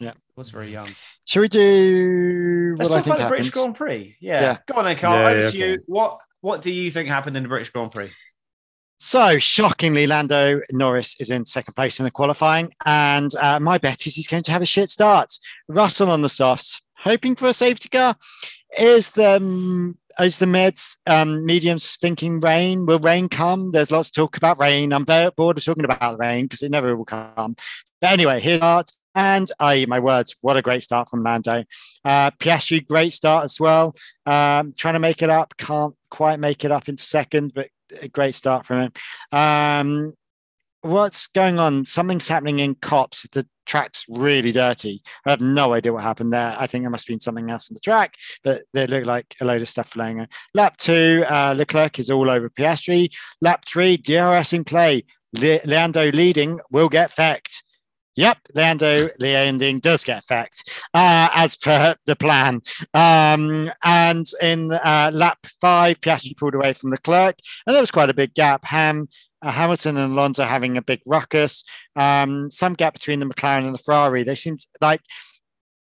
[0.00, 0.12] Yeah.
[0.34, 0.88] was very young.
[1.26, 3.50] Should we do Let's what I talk think about the British?
[3.50, 4.16] Grand Prix.
[4.20, 4.40] Yeah.
[4.40, 4.58] Yeah.
[4.66, 5.20] Go on then, Carl.
[5.20, 5.78] Yeah, Over yeah, to you.
[5.86, 8.10] What What do you think happened in the British Grand Prix?
[8.96, 12.72] So, shockingly, Lando Norris is in second place in the qualifying.
[12.84, 15.32] And uh, my bet is he's going to have a shit start.
[15.68, 18.16] Russell on the softs, hoping for a safety car.
[18.78, 22.84] Is the um, is the mids um, mediums thinking rain?
[22.84, 23.72] Will rain come?
[23.72, 24.92] There's lots of talk about rain.
[24.92, 27.54] I'm very bored of talking about rain because it never will come.
[28.00, 28.92] But anyway, here's start.
[29.20, 31.62] And I, my words, what a great start from Lando.
[32.06, 33.94] Uh, Piastri, great start as well.
[34.24, 37.68] Um, trying to make it up, can't quite make it up into second, but
[38.00, 38.92] a great start from him.
[39.30, 40.14] Um,
[40.80, 41.84] what's going on?
[41.84, 43.28] Something's happening in Copse.
[43.30, 45.02] The track's really dirty.
[45.26, 46.56] I have no idea what happened there.
[46.58, 49.34] I think there must have been something else on the track, but they look like
[49.42, 50.26] a load of stuff flying.
[50.54, 53.10] Lap two, uh, Leclerc is all over Piastri.
[53.42, 55.04] Lap three, DRS in play.
[55.38, 57.62] Le- Lando leading will get fecked.
[58.16, 62.60] Yep, Lando landing does get fecked uh, as per the plan.
[62.92, 67.90] Um, and in uh, lap five, Piastri pulled away from the Leclerc, and there was
[67.90, 68.64] quite a big gap.
[68.64, 69.08] Ham
[69.42, 71.64] uh, Hamilton and Alonso having a big ruckus.
[71.96, 74.22] Um, some gap between the McLaren and the Ferrari.
[74.22, 75.00] They seemed like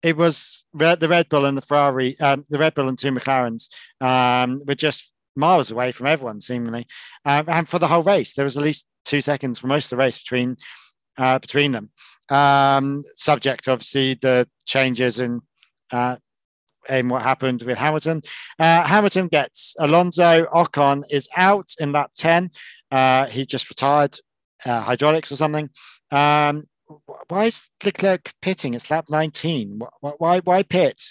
[0.02, 3.68] it was the Red Bull and the Ferrari, um, the Red Bull and two McLarens
[4.00, 6.86] um, were just miles away from everyone, seemingly.
[7.24, 9.90] Um, and for the whole race, there was at least two seconds for most of
[9.90, 10.56] the race between
[11.18, 11.90] uh, between them.
[12.28, 15.40] Um, subject, obviously, the changes in
[15.92, 16.16] uh,
[16.88, 18.22] in what happened with Hamilton.
[18.58, 20.46] Uh, Hamilton gets Alonso.
[20.46, 22.50] Ocon is out in lap 10.
[22.90, 24.18] Uh, he just retired
[24.66, 25.70] uh, hydraulics or something.
[26.10, 26.64] Um,
[27.28, 28.74] why is Leclerc pitting?
[28.74, 29.80] It's lap 19.
[30.00, 31.02] Why, why, why pit?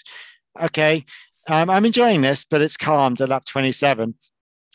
[0.60, 1.04] Okay.
[1.46, 4.14] Um, I'm enjoying this, but it's calmed at lap 27.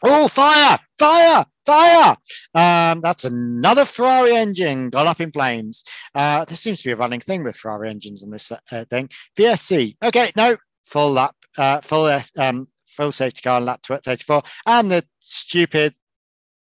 [0.04, 0.80] Oh, fire!
[0.98, 1.46] Fire!
[1.70, 2.18] Fire!
[2.56, 5.84] Um, that's another Ferrari engine got up in flames.
[6.16, 9.08] Uh, there seems to be a running thing with Ferrari engines in this uh, thing.
[9.38, 9.96] VSC.
[10.04, 15.06] Okay, no, full lap, uh, full um, full safety car on lap 34, and the
[15.20, 15.94] stupid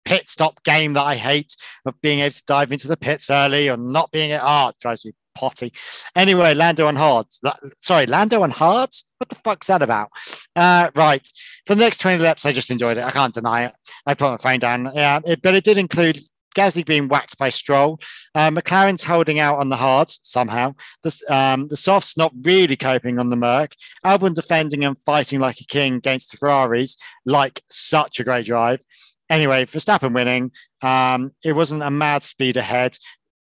[0.06, 3.68] pit stop game that I hate of being able to dive into the pits early
[3.68, 5.72] or not being at Ah, oh, drives me potty.
[6.16, 7.26] Anyway, Lando on hard.
[7.76, 8.90] Sorry, Lando on hard.
[9.24, 10.10] What the fuck's that about?
[10.54, 11.26] Uh, right.
[11.64, 13.04] For the next 20 laps, I just enjoyed it.
[13.04, 13.72] I can't deny it.
[14.06, 14.90] I put my phone down.
[14.94, 16.18] Yeah, it, but it did include
[16.54, 17.98] Gasly being whacked by Stroll.
[18.34, 20.74] Uh, McLaren's holding out on the hards somehow.
[21.04, 23.74] The, um, the softs not really coping on the Merc.
[24.04, 28.80] Albon defending and fighting like a king against the Ferraris, like such a great drive.
[29.30, 30.52] Anyway, Verstappen winning.
[30.82, 32.98] Um, it wasn't a mad speed ahead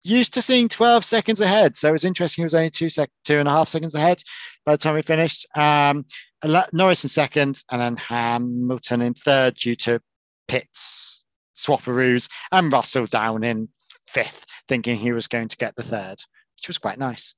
[0.06, 1.76] used to seeing 12 seconds ahead.
[1.76, 2.44] So it was interesting.
[2.44, 4.22] He was only two sec, two and a half seconds ahead
[4.66, 5.48] by the time we finished.
[5.56, 6.06] Um,
[6.74, 10.00] Norris in second, and then Hamilton in third due to
[10.48, 11.24] pits,
[11.56, 13.70] swapperoos, and Russell down in
[14.08, 16.18] fifth, thinking he was going to get the third,
[16.58, 17.34] which was quite nice.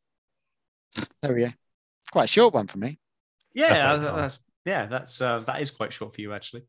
[1.22, 1.50] There we go.
[2.12, 3.00] Quite a short one for me.
[3.54, 6.64] Yeah, that's, yeah, that's uh, that is quite short for you actually.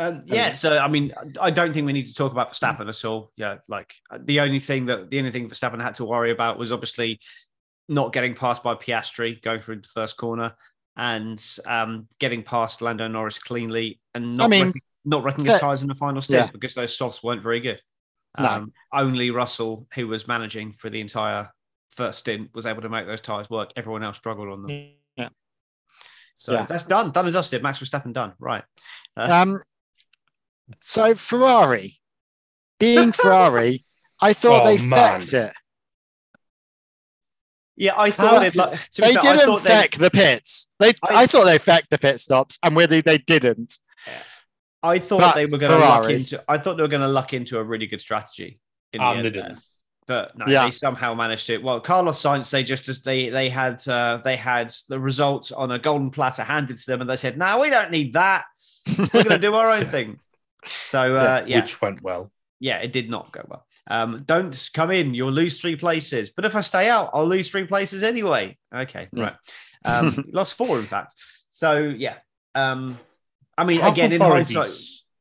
[0.00, 3.04] Um, yeah, so I mean, I don't think we need to talk about Verstappen at
[3.04, 3.32] all.
[3.36, 6.72] Yeah, like the only thing that the only thing Verstappen had to worry about was
[6.72, 7.20] obviously
[7.86, 10.54] not getting passed by Piastri going through the first corner
[10.96, 15.60] and um, getting past Lando Norris cleanly and not I mean, wrecking, not wrecking his
[15.60, 16.50] tires in the final stint yeah.
[16.50, 17.80] because those softs weren't very good.
[18.36, 19.00] Um, no.
[19.00, 21.50] Only Russell, who was managing for the entire
[21.90, 23.70] first stint, was able to make those tires work.
[23.76, 24.90] Everyone else struggled on them.
[25.16, 25.28] Yeah.
[26.36, 26.64] So yeah.
[26.64, 27.62] that's done, done and dusted.
[27.62, 28.32] Max Verstappen done.
[28.38, 28.64] Right.
[29.14, 29.60] Uh, um,
[30.78, 32.00] so Ferrari,
[32.78, 33.84] being Ferrari,
[34.20, 35.20] I thought oh, they man.
[35.20, 35.52] fixed it.
[37.76, 38.54] Yeah, I thought it.
[38.54, 40.68] Like, they fair, didn't feck the pits.
[40.78, 43.78] They, I, I, thought they fecked the pit stops, and really they didn't.
[44.82, 46.44] I thought but they were going to luck into.
[46.46, 48.60] I thought they were going to luck into a really good strategy.
[48.92, 49.58] In um, the end
[50.10, 50.64] but no, yeah.
[50.64, 51.62] they somehow managed it.
[51.62, 55.70] Well, Carlos Sainz, they just as they they had uh, they had the results on
[55.70, 58.42] a golden platter handed to them, and they said, "No, we don't need that.
[58.98, 60.18] We're going to do our own thing."
[60.64, 62.30] So uh, yeah, which went well.
[62.58, 63.66] Yeah, it did not go well.
[63.88, 66.30] Um, don't come in; you'll lose three places.
[66.30, 68.56] But if I stay out, I'll lose three places anyway.
[68.74, 69.34] Okay, right.
[69.84, 71.14] Um, lost four, in fact.
[71.50, 72.16] So yeah.
[72.54, 72.98] Um,
[73.56, 74.70] I mean, How again, in hindsight,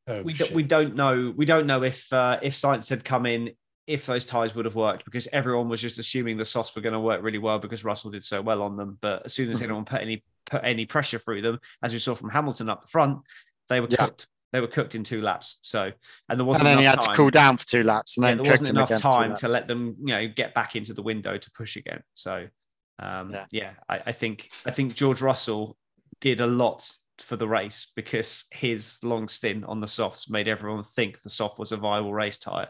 [0.08, 1.34] oh, we, do, we don't know.
[1.36, 3.52] We don't know if uh, if Sainz had come in,
[3.88, 6.94] if those ties would have worked, because everyone was just assuming the softs were going
[6.94, 8.98] to work really well because Russell did so well on them.
[9.02, 9.66] But as soon as mm-hmm.
[9.66, 12.88] anyone put any put any pressure through them, as we saw from Hamilton up the
[12.88, 13.20] front,
[13.68, 14.06] they were yeah.
[14.06, 15.58] cooked they were cooked in two laps.
[15.62, 15.92] So,
[16.28, 16.68] and there wasn't.
[16.68, 17.14] And then he had time.
[17.14, 19.68] to cool down for two laps, and then yeah, there wasn't enough time to let
[19.68, 22.02] them, you know, get back into the window to push again.
[22.14, 22.48] So,
[23.00, 25.78] um, yeah, yeah I, I, think I think George Russell
[26.20, 26.90] did a lot
[27.22, 31.60] for the race because his long stint on the softs made everyone think the soft
[31.60, 32.70] was a viable race tire.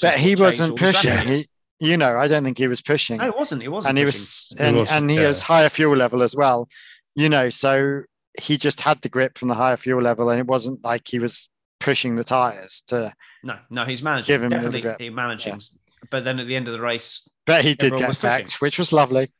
[0.00, 1.18] but he wasn't pushing.
[1.26, 1.48] He,
[1.80, 3.18] you know, I don't think he was pushing.
[3.18, 3.62] No, it wasn't.
[3.62, 3.98] It wasn't.
[3.98, 4.18] And pushing.
[4.18, 5.28] he was, and, he, and he yeah.
[5.28, 6.68] was higher fuel level as well.
[7.14, 8.02] You know, so
[8.40, 11.18] he just had the grip from the higher fuel level, and it wasn't like he
[11.18, 13.12] was pushing the tires to.
[13.42, 14.32] No, no, he's managing.
[14.32, 15.54] Give him Definitely, he managing.
[15.54, 16.06] Yeah.
[16.10, 18.92] But then at the end of the race, but he did get backed, which was
[18.92, 19.32] lovely.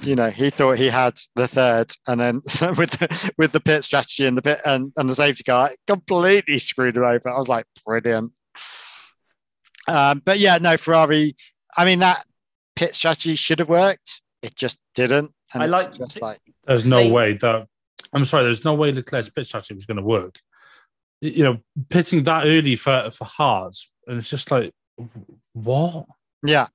[0.00, 2.34] you know, he thought he had the third, and then
[2.76, 6.58] with the, with the pit strategy and the pit and, and the safety car, completely
[6.58, 7.28] screwed him over.
[7.28, 8.32] I was like, brilliant.
[9.88, 11.36] Um, but yeah, no, Ferrari.
[11.76, 12.24] I mean, that
[12.76, 14.22] pit strategy should have worked.
[14.42, 15.32] It just didn't.
[15.54, 17.68] And I like just like there's no they, way that
[18.12, 20.38] I'm sorry, there's no way Leclerc's pit strategy was going to work.
[21.20, 24.72] You know, pitting that early for for hards, and it's just like
[25.52, 26.06] what?
[26.44, 26.68] Yeah.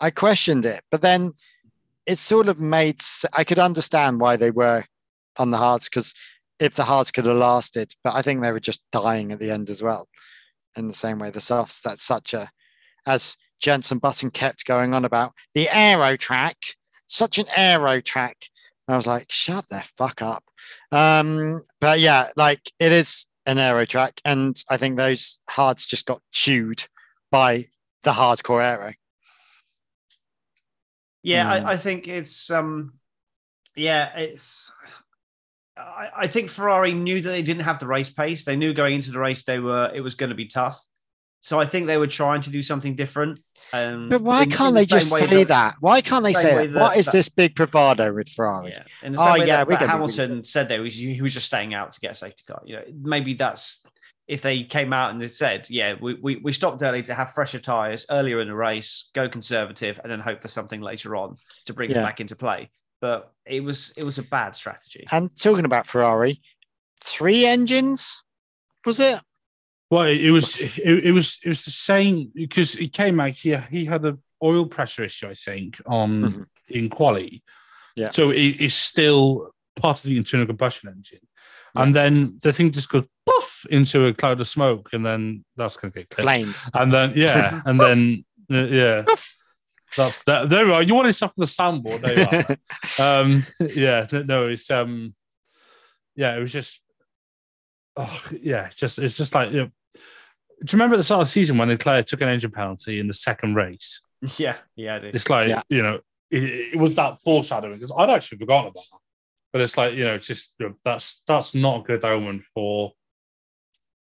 [0.00, 1.32] I questioned it, but then
[2.06, 4.84] it sort of made I could understand why they were
[5.36, 6.14] on the hards because
[6.58, 9.50] if the hards could have lasted, but I think they were just dying at the
[9.50, 10.08] end as well.
[10.76, 12.50] In the same way, the softs, that's such a
[13.06, 16.56] as Jenson Button kept going on about the aero track,
[17.06, 18.36] such an aero track.
[18.86, 20.44] And I was like, shut the fuck up.
[20.92, 26.06] Um, but yeah, like it is an aero track, and I think those hards just
[26.06, 26.84] got chewed
[27.30, 27.66] by
[28.02, 28.92] the hardcore aero.
[31.22, 31.64] Yeah, Mm.
[31.66, 32.94] I, I think it's um
[33.74, 34.70] yeah, it's
[35.76, 38.44] I, I think Ferrari knew that they didn't have the race pace.
[38.44, 40.78] They knew going into the race they were it was going to be tough.
[41.40, 43.40] So I think they were trying to do something different.
[43.72, 45.76] Um, But why in- in can't the they just same say that?
[45.80, 46.72] Why can't they say that?
[46.72, 48.70] that- What is that- this big bravado with Ferrari?
[48.72, 51.22] Yeah, in the Oh, way yeah, that, that Hamilton really said that he was, he
[51.22, 52.60] was just staying out to get a safety car.
[52.66, 53.82] You know, maybe that's
[54.26, 57.32] if they came out and they said, "Yeah, we, we, we stopped early to have
[57.34, 61.36] fresher tires earlier in the race, go conservative, and then hope for something later on
[61.66, 62.00] to bring Yeah.
[62.00, 62.68] it back into play."
[63.00, 65.06] But it was it was a bad strategy.
[65.12, 66.42] And talking about Ferrari,
[67.02, 68.22] three engines,
[68.84, 69.20] was it?
[69.90, 73.66] Well, it, was it, it was it was the same because he came out here.
[73.70, 76.46] He had an oil pressure issue, I think, on Mhm.
[76.68, 77.42] in quality.
[77.96, 78.10] Yeah.
[78.10, 81.26] So it is still part of the internal combustion engine,
[81.74, 85.76] and then the thing just goes poof into a cloud of smoke, and then that's
[85.78, 86.24] going to get clipped.
[86.24, 86.70] Flames.
[86.74, 89.02] And then yeah, and then uh, yeah,
[89.96, 90.50] that's that.
[90.50, 90.82] There we are.
[90.82, 92.02] You wanted stuff for the soundboard.
[92.02, 92.58] There you
[93.00, 93.20] are.
[93.22, 93.42] um
[93.74, 95.14] yeah no, it's um
[96.14, 96.82] yeah it was just
[97.96, 99.70] oh yeah just it's just like you know,
[100.60, 103.12] you remember the start of the season when Leclerc took an engine penalty in the
[103.14, 104.00] second race
[104.36, 105.10] yeah, yeah, I do.
[105.14, 105.62] it's like Yeah.
[105.68, 106.42] you know it,
[106.74, 108.98] it was that foreshadowing because I'd actually forgotten about that
[109.52, 112.42] but it's like you know it's just you know, that's that's not a good omen
[112.54, 112.92] for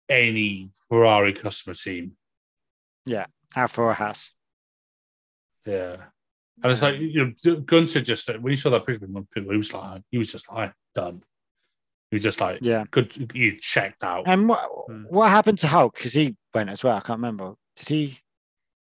[0.09, 2.13] any Ferrari customer team
[3.07, 4.33] Yeah, Alfa or Haas.
[5.67, 5.97] Yeah.
[6.63, 9.59] And it's like you know, Gunter just when you saw that picture with people, he
[9.59, 11.23] was like, he was just like done.
[12.11, 12.85] He was just like, Yeah.
[12.91, 14.27] good, he checked out.
[14.27, 15.05] And what Hmm.
[15.09, 15.95] what happened to Hulk?
[15.95, 16.97] Because he went as well.
[16.97, 17.55] I can't remember.
[17.77, 18.19] Did he?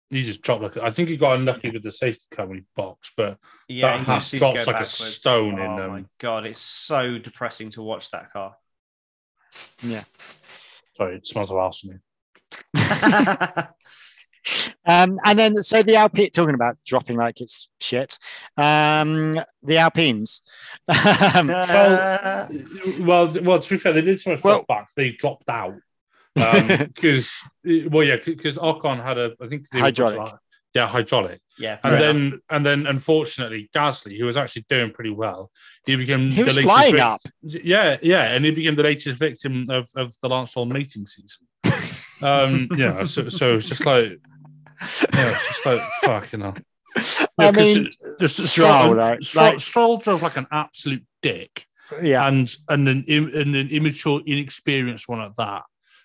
[0.09, 2.63] he just dropped like, I think he got unlucky with the safety car when he
[2.75, 3.37] boxed, but
[3.69, 5.15] Yeah, that he Haas just drops go like a backwards.
[5.15, 8.55] stone in, Oh um, my god, it's so depressing to watch that car.
[9.83, 10.03] Yeah.
[10.97, 11.99] sorry, it smells of arsenic.
[14.85, 18.17] Um, and then so the Alpine talking about dropping like it's shit.
[18.57, 20.41] Um, the Alpines.
[20.87, 22.47] Um, Uh,
[22.99, 25.75] Well, well, to be fair, they did so much Well- back, they dropped out.
[26.35, 27.41] Because,
[27.89, 30.17] well, yeah, because Ocon had a, I think, they Hydraulic.
[30.19, 30.33] like-
[30.73, 31.41] yeah, hydraulic.
[31.59, 32.39] yeah, And then, enough.
[32.49, 35.51] and then, unfortunately, Gasly, who was actually doing pretty well,
[35.85, 37.21] he became he was the latest flying vic- up.
[37.41, 41.45] Yeah, yeah, and he became the latest victim of, of the Lance Stroll mating season.
[42.23, 44.19] Um, yeah, so, so it's just like,
[45.13, 46.55] yeah, it's just like fucking hell.
[46.95, 51.65] I Yeah, 'cause mean, Just Stroll, though, Stroll, like- Stroll drove like an absolute dick,
[52.01, 55.63] yeah, and and an and an immature, inexperienced one at that.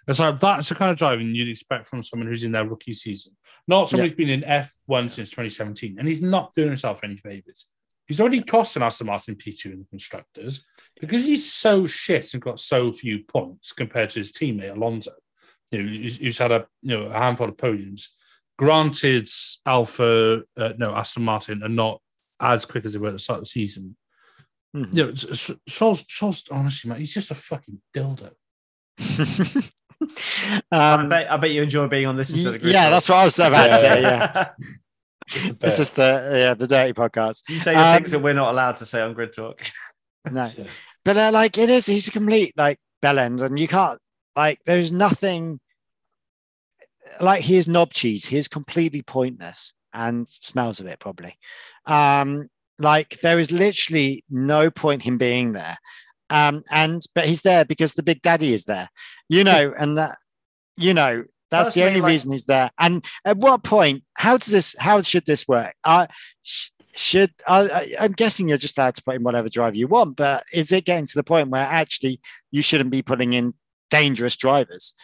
[0.09, 2.93] It's like that's the kind of driving you'd expect from someone who's in their rookie
[2.93, 4.11] season, not someone Yeah.
[4.11, 7.67] who's been in F1 since 2017, and he's not doing himself any favors.
[8.07, 10.65] He's already cost an Aston Martin P2 in the constructors
[11.01, 15.11] because he's so shit and got so few points compared to his teammate Alonso.
[15.77, 18.09] You know, he's, he's had a you know a handful of podiums.
[18.59, 19.29] Granted,
[19.67, 22.01] Alpha, uh, no Aston Martin are not
[22.41, 23.97] as quick as they were at the start of the season.
[24.75, 24.95] Mhm.
[24.95, 28.31] You know, S- S- Stroll's, Stroll's honestly, man, he's just a fucking dildo.
[30.71, 32.31] I um, bet I bet you enjoy being on this.
[32.31, 32.91] instead of yeah, Talk.
[32.91, 34.03] that's what I was about to say.
[34.03, 34.49] Yeah,
[35.29, 37.43] Just this is the yeah the dirty podcast.
[37.49, 39.63] you say Um, things that we're not allowed to say on Grid Talk.
[40.31, 40.51] No,
[41.05, 43.97] but uh, like it is, he's a complete like bell end, and you can't
[44.35, 44.59] like.
[44.67, 45.61] There's nothing
[47.21, 48.25] like he is knob cheese.
[48.27, 51.37] He is completely pointless and smells of it probably.
[51.87, 55.77] Um, like there is literally no point him being there.
[56.29, 58.89] Um, and but he's there because the big daddy is there,
[59.29, 60.17] you know, and that
[60.77, 62.71] you know that's the only like- reason he's there.
[62.79, 64.03] And at what point?
[64.15, 64.75] How does this?
[64.79, 65.75] How should this work?
[65.85, 66.07] Uh,
[66.43, 69.87] sh- should I, I, I'm guessing you're just allowed to put in whatever driver you
[69.87, 73.55] want, but is it getting to the point where actually you shouldn't be putting in
[73.91, 74.95] dangerous drivers?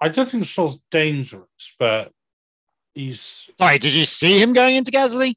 [0.00, 2.12] I don't think Stroll's dangerous, but
[2.94, 5.34] he's Sorry, did you see him going into Gasly?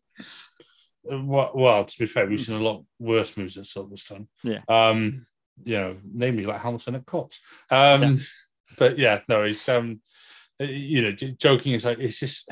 [1.11, 4.27] uh, well, well, to be fair, we've seen a lot worse moves at Silverstone.
[4.43, 4.59] Yeah.
[4.67, 5.25] Um,
[5.63, 7.39] you know, namely like Hamilton at Copse.
[7.69, 8.21] Um,
[8.77, 10.01] but yeah, no, it's um,
[10.59, 12.49] uh, you know, joking is like it's just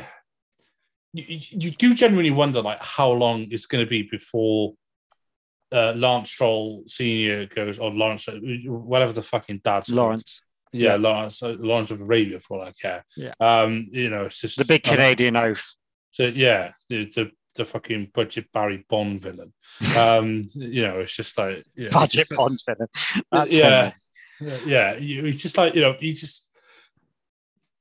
[1.14, 4.74] you, you do genuinely wonder like how long it's going to be before
[5.72, 9.90] uh, Lance Stroll Senior goes or Lawrence, uh, whatever the fucking dad's.
[9.90, 10.42] Lawrence.
[10.72, 10.96] Yeah, Yeah.
[10.98, 13.06] Lawrence, Lawrence of Arabia, for all I care.
[13.18, 13.34] Yeah.
[13.40, 15.76] Um, you know, it's just The big Canadian oath.
[16.12, 19.54] So yeah, the, the the fucking budget Barry Bond villain.
[19.98, 22.88] Um, you know, it's just like yeah, Budget just- Bond villain.
[23.32, 23.92] That's yeah,
[24.40, 24.56] funny.
[24.66, 24.96] yeah.
[24.98, 26.48] you- It's just like you know, he just.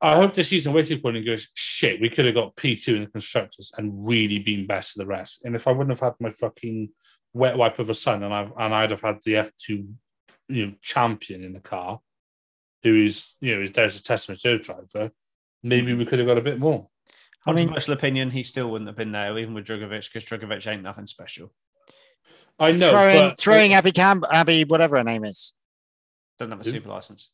[0.01, 3.01] I hope this season wakes point and goes, shit, we could have got P2 in
[3.01, 5.43] the constructors and really been best of the rest.
[5.45, 6.91] And if I wouldn't have had my fucking
[7.33, 9.89] wet wipe of a son and I and I'd have had the F2
[10.49, 11.99] you know champion in the car,
[12.83, 15.13] who is you know is there as a testament to the driver,
[15.63, 16.89] maybe we could have got a bit more.
[17.47, 20.67] I mean, Controversial opinion, he still wouldn't have been there, even with Drugovich, because Drugovich
[20.67, 21.53] ain't nothing special.
[22.59, 25.55] I know throwing, but throwing Abby Camp, Abby, whatever her name is.
[26.39, 26.71] Doesn't have a Who?
[26.71, 27.31] super license.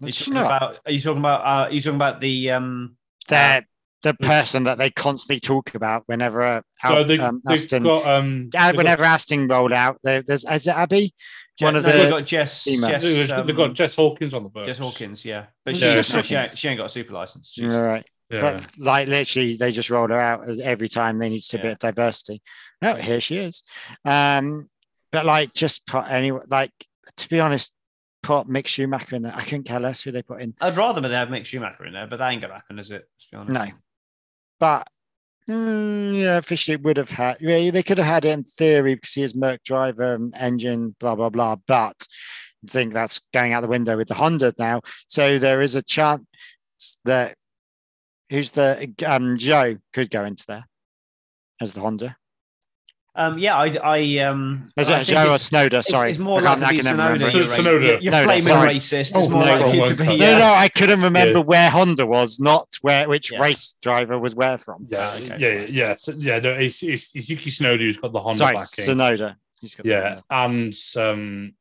[0.00, 0.46] Are you, she talking not?
[0.46, 1.40] about, are you talking about?
[1.40, 2.50] Uh, are you talking about the?
[2.50, 2.96] Um,
[3.28, 3.64] the
[4.02, 7.82] the person that they constantly talk about whenever uh, so Al- they, um, they've Aston,
[7.82, 11.12] got um uh, they've whenever Aston rolled out, there, there's is it Abby?
[11.60, 12.64] One of no, the they've got Jess.
[12.64, 14.66] Jess, They've got, um, they've got Jess Hawkins on the books.
[14.66, 17.14] Jess Hawkins, yeah, but Is she, it no, she, ain't, she ain't got a super
[17.14, 17.50] license.
[17.54, 18.04] She's- All right.
[18.28, 18.40] Yeah.
[18.40, 21.64] But like literally, they just rolled her out as every time they need a bit
[21.64, 21.70] Yeah.
[21.72, 22.42] of diversity.
[22.82, 23.62] Oh, here she is.
[24.04, 24.68] Um,
[25.12, 26.72] but like, just put any like
[27.18, 27.70] to be honest,
[28.24, 29.32] put Mick Schumacher in there.
[29.34, 30.54] I couldn't care less who they put in.
[30.60, 33.06] I'd rather they have Mick Schumacher in there, but that ain't gonna happen, is it?
[33.14, 33.54] Let's be honest.
[33.54, 33.66] No,
[34.58, 34.88] but
[35.48, 37.38] mm, yeah, officially it would have had.
[37.40, 40.94] Yeah, they could have had it in theory because he is Merc driver, um, engine,
[40.98, 41.56] blah blah blah.
[41.66, 42.06] But
[42.66, 44.82] I think that's going out the window with the Honda now.
[45.06, 46.24] So there is a chance
[47.04, 47.36] that
[48.30, 50.66] who's the um Joe could go into there
[51.60, 52.16] as the Honda.
[53.18, 55.66] Um, yeah, I, I um, Is I it think Joe or it's- Snowder?
[55.78, 57.12] it's- Sorry, it's more I can't- likely I can never Tsunoda.
[57.14, 57.38] remember.
[57.38, 57.82] You're, So- Tsunoda.
[57.86, 58.74] you're, you're flaming sorry.
[58.76, 59.12] racist.
[59.14, 60.04] Oh, It's more no, likely to be.
[60.04, 60.16] colour.
[60.18, 61.44] No, no, I couldn't remember Yeah.
[61.44, 63.40] where Honda was, not where which Yeah.
[63.40, 64.86] race driver was where from.
[64.90, 65.72] Yeah, Ah, okay, yeah, fine.
[65.74, 66.38] yeah, so, yeah.
[66.40, 68.84] No, it's, it's, it's Yuki Tsunoda who's got the Honda Sorry, backing.
[68.84, 69.34] Tsunoda.
[69.62, 71.52] He's got yeah, and um,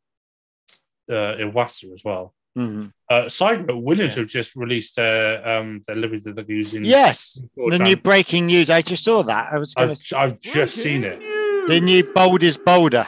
[1.10, 2.34] uh, Iwasa as well.
[2.58, 2.72] Honda.
[2.72, 2.92] Mhm.
[3.10, 4.22] Uh, side note: Williams Yeah.
[4.22, 6.84] have just released their um their livery that they're using.
[6.86, 8.70] Yes, the new breaking news.
[8.70, 9.52] I just saw that.
[9.54, 10.14] I was going I've.
[10.16, 11.22] I've just seen it.
[11.68, 13.08] The new bold is bolder.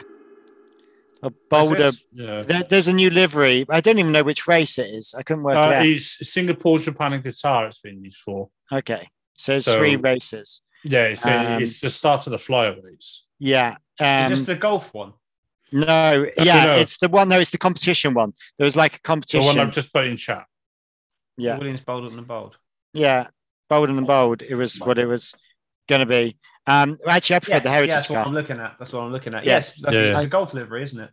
[1.22, 1.92] A bolder.
[2.12, 2.42] Yeah.
[2.42, 3.64] There, there's a new livery.
[3.68, 5.14] I don't even know which race it is.
[5.16, 5.86] I couldn't work Uh, it out.
[5.86, 7.66] it's Singapore, Japan, and Qatar.
[7.68, 8.50] It's been used for.
[8.72, 10.62] Okay, so it's So- three races.
[10.84, 13.26] Yeah, it's, Um, it's the start of the flyaways.
[13.38, 13.76] Yeah.
[14.00, 15.12] Is Um, this the golf one?
[15.72, 15.86] no,
[16.38, 17.28] I yeah, don't it's the one.
[17.28, 18.32] No, it's the competition one.
[18.58, 19.46] There was like a The competition.
[19.46, 20.46] one I've just put in chat.
[21.36, 22.56] yeah, Williams bolder than bold.
[22.92, 23.28] yeah,
[23.68, 24.42] bold and bold.
[24.42, 25.34] It was what it was
[25.88, 26.36] going to be.
[26.68, 28.26] Um, actually, I prefer Yeah, the yeah, heritage that's what.
[28.26, 28.76] I'm looking at.
[28.78, 29.44] That's what I'm looking at.
[29.44, 29.52] Yeah.
[29.54, 30.00] Yes, Yeah, yeah.
[30.12, 31.10] it's a golf livery, isn't it?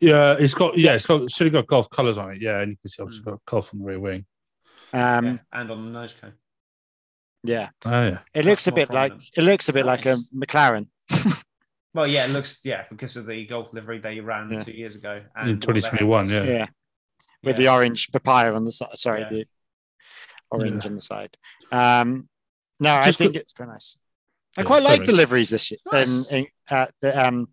[0.00, 2.42] Yeah, it's got yeah, it's got should have got golf colours on it.
[2.42, 3.30] Yeah, and you can see obviously Hmm.
[3.30, 4.26] got golf on the rear wing.
[4.92, 6.34] Um, yeah, and on the nose cone.
[7.42, 10.18] yeah, Oh yeah, it looks a more bit like it looks a bit like a
[10.34, 10.88] McLaren.
[11.94, 14.64] Well, yeah, it looks yeah because of the golf livery they ran Yeah.
[14.64, 16.26] two years ago in twenty twenty one.
[16.30, 16.42] Yeah.
[16.44, 16.66] Yeah,
[17.42, 17.66] with Yeah.
[17.66, 18.96] the orange papaya on the side.
[18.96, 19.28] Sorry, Yeah.
[19.28, 19.44] the
[20.50, 20.88] orange Yeah.
[20.90, 21.36] on the side.
[21.70, 22.30] Um,
[22.82, 23.96] no, I think it's very nice.
[24.56, 25.06] I Yeah, quite like totally.
[25.06, 25.78] the liveries this year.
[25.90, 26.08] Nice.
[26.08, 27.48] In, in, uh, the, um,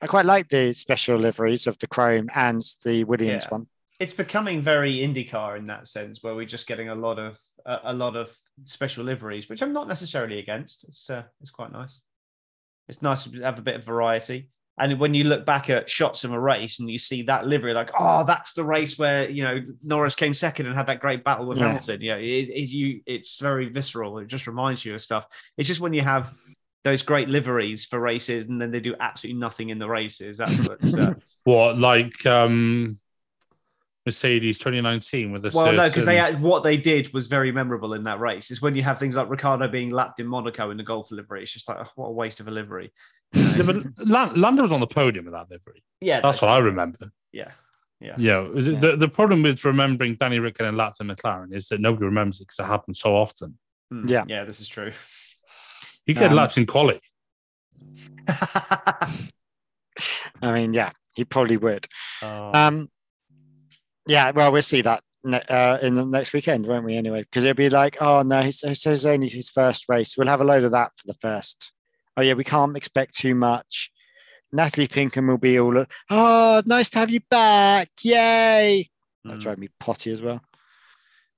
[0.00, 3.50] I quite like the special liveries of the Chrome and the Williams Yeah.
[3.50, 3.66] one.
[3.98, 7.80] It's becoming very IndyCar in that sense, where we're just getting a lot of a,
[7.84, 8.30] a lot of
[8.64, 10.84] special liveries, which I'm not necessarily against.
[10.84, 12.00] It's uh, it's quite nice.
[12.88, 14.48] It's nice to have a bit of variety.
[14.78, 17.74] And when you look back at shots of a race and you see that livery,
[17.74, 21.22] like, oh, that's the race where you know Norris came second and had that great
[21.22, 21.66] battle with Yeah.
[21.66, 22.00] Hamilton.
[22.00, 24.18] Yeah, it, it, you, it's very visceral.
[24.18, 25.26] It just reminds you of stuff.
[25.58, 26.32] It's just when you have
[26.82, 30.38] those great liveries for races and then they do absolutely nothing in the races.
[30.38, 31.12] That's what's uh,
[31.44, 32.98] What like um
[34.06, 37.52] Mercedes twenty nineteen with the well, no, because they had, what they did was very
[37.52, 38.50] memorable in that race.
[38.50, 41.42] Is when you have things like Ricciardo being lapped in Monaco in the Golf livery.
[41.42, 42.92] It's just like oh, what a waste of a livery.
[43.34, 43.76] You Yeah, but
[44.06, 45.84] Lan- Lando was on the podium with that livery.
[46.00, 47.12] yeah, That's what I remember.
[47.32, 47.50] yeah,
[48.00, 48.14] yeah.
[48.16, 51.80] Yeah, is it- The, the problem with remembering Danny Rickon and Lapton McLaren is that
[51.80, 53.58] nobody remembers it because it happens so often.
[53.92, 54.24] Mm, Yeah.
[54.26, 54.44] yeah.
[54.44, 54.92] This is true.
[56.06, 57.00] You get Um, laps in quali.
[60.42, 61.86] I mean, yeah, he probably would.
[62.22, 62.88] Oh, Um,
[64.10, 66.96] yeah, well, we'll see that uh, in the next weekend, won't we?
[66.96, 70.16] Anyway, because it'll be like, oh no, he says it's only his first race.
[70.16, 71.72] We'll have a load of that for the first.
[72.16, 73.92] Oh yeah, we can't expect too much.
[74.52, 78.90] Natalie Pinkham will be all, oh, nice to have you back, yay!
[79.24, 79.40] That mm.
[79.40, 80.42] drove me potty as well.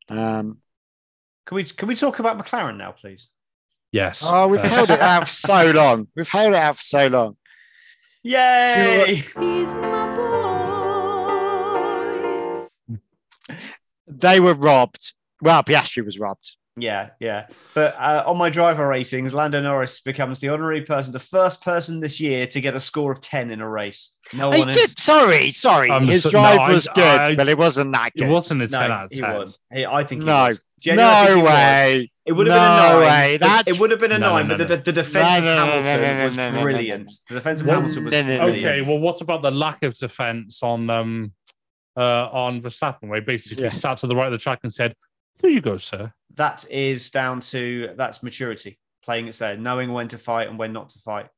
[0.08, 0.62] Um,
[1.46, 3.28] Can we can we talk about McLaren now, please?
[3.90, 4.22] Yes.
[4.24, 6.08] oh, we've held it out for so long.
[6.16, 7.36] We've held it out for so long.
[8.22, 9.24] Yay!
[14.20, 15.14] They were robbed.
[15.40, 16.56] Well, Piastri was robbed.
[16.76, 17.48] Yeah, yeah.
[17.74, 22.00] But uh, on my driver ratings, Lando Norris becomes the honorary person, the first person
[22.00, 24.10] this year to get a score of 10 in a race.
[24.32, 24.76] No He one has.
[24.76, 24.98] did.
[24.98, 25.90] Sorry, sorry.
[25.90, 28.28] I'm His so- drive no, I- was good, I- but it wasn't that good.
[28.28, 29.58] It wasn't a 10 No, out of he was.
[29.70, 30.46] He, I think he No.
[30.48, 30.60] was.
[30.80, 31.52] Genuinely, no he was.
[31.52, 32.12] way.
[32.24, 33.08] It would have been a No nine.
[33.08, 33.34] way.
[33.34, 34.82] It- That's- It would have been a No, no, nine, no, but the, no.
[34.82, 36.62] the defense of No, no, no, no, Hamilton no, no, was no, no, no, no.
[36.62, 37.12] brilliant.
[37.28, 38.44] The defense of No, Hamilton was no, no, no, no.
[38.44, 38.66] brilliant.
[38.66, 41.32] Okay, well, what about the lack of defense on um
[41.96, 43.70] uh on Verstappen, where he basically Yeah.
[43.70, 44.94] sat to the right of the track and said,
[45.40, 50.08] "There you go, sir." That is down to that's maturity, playing it there, knowing when
[50.08, 51.28] to fight and when not to fight.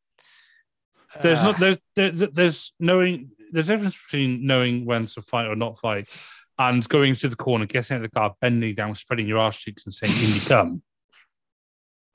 [1.23, 5.47] There's Uh, not there's, there's there's knowing there's a difference between knowing when to fight
[5.47, 6.09] or not fight,
[6.59, 9.57] and going to the corner, getting out of the car, bending down, spreading your arse
[9.59, 10.83] cheeks, and saying, "In you come."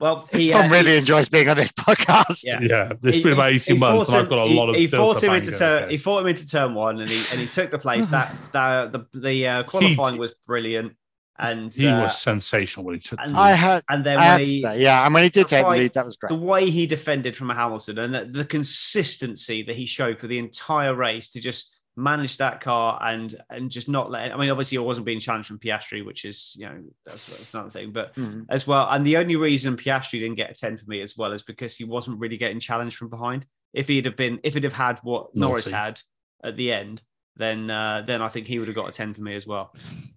[0.00, 2.42] Well, he, Tom uh, really enjoys being on this podcast.
[2.44, 2.58] Yeah.
[2.62, 4.70] Yeah, it's He- been about he- eighteen he months, and I've got a him- lot
[4.70, 4.74] of.
[4.76, 5.82] He, he fought him into turn.
[5.84, 5.92] okay.
[5.92, 8.06] He fought him into turn one, and he and he took the place.
[8.08, 10.94] that that the the uh, qualifying was brilliant,
[11.38, 13.18] and He uh, was sensational when he took.
[13.22, 13.56] and- the I lead.
[13.58, 13.84] had.
[13.90, 15.04] and then I when he, say, yeah.
[15.04, 16.30] And when he did the take the lead, that was great.
[16.30, 20.38] the way he defended from Hamilton and the, the consistency that he showed for the
[20.38, 24.32] entire race to just manage that car and and just not let.
[24.32, 27.52] I mean, obviously, he wasn't being challenged from Piastri, which is you know that's, that's
[27.52, 28.46] another thing, but Mhm.
[28.48, 28.88] as well.
[28.90, 31.76] And the only reason Piastri didn't get a 10 for me as well is because
[31.76, 33.46] he wasn't really getting challenged from behind.
[33.72, 35.76] If he'd have been, if he'd have had what Norris Naughty.
[35.76, 36.00] had
[36.42, 37.02] at the end,
[37.36, 39.74] then uh, then I think he would have got a 10 for me as well.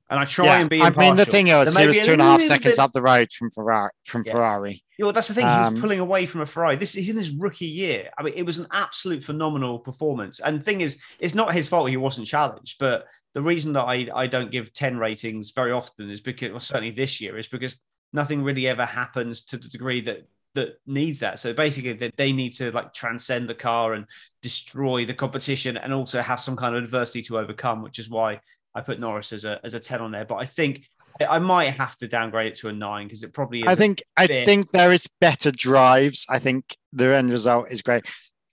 [0.10, 0.82] And I try Yeah, and be.
[0.82, 3.02] I mean, the thing is, he was two and a half seconds bit- up the
[3.02, 3.92] road from Ferrari.
[4.06, 4.32] From Yeah.
[4.34, 4.83] Ferrari.
[4.98, 5.46] Yeah, well, that's the thing.
[5.46, 6.76] he Um, was pulling away from a Ferrari.
[6.76, 8.10] This he's in his rookie year.
[8.18, 10.39] I mean, it was an absolute phenomenal performance.
[10.39, 12.78] And the thing is, it's not his fault he wasn't challenged.
[12.80, 16.60] But the reason that I, I don't give 10 ratings very often is because, well,
[16.60, 17.76] certainly this year, is because
[18.12, 21.39] nothing really ever happens to the degree that that needs that.
[21.39, 24.06] So basically, that they need to like transcend the car and
[24.44, 27.82] destroy the competition, and also have some kind of adversity to overcome.
[27.82, 28.39] Which is why
[28.76, 30.26] I put Norris as a as a 10 on there.
[30.26, 30.88] But I think
[31.22, 33.68] I might have to downgrade it to a nine because it probably is.
[33.68, 36.26] I think I think there is better drives.
[36.30, 38.05] I think the end result is great,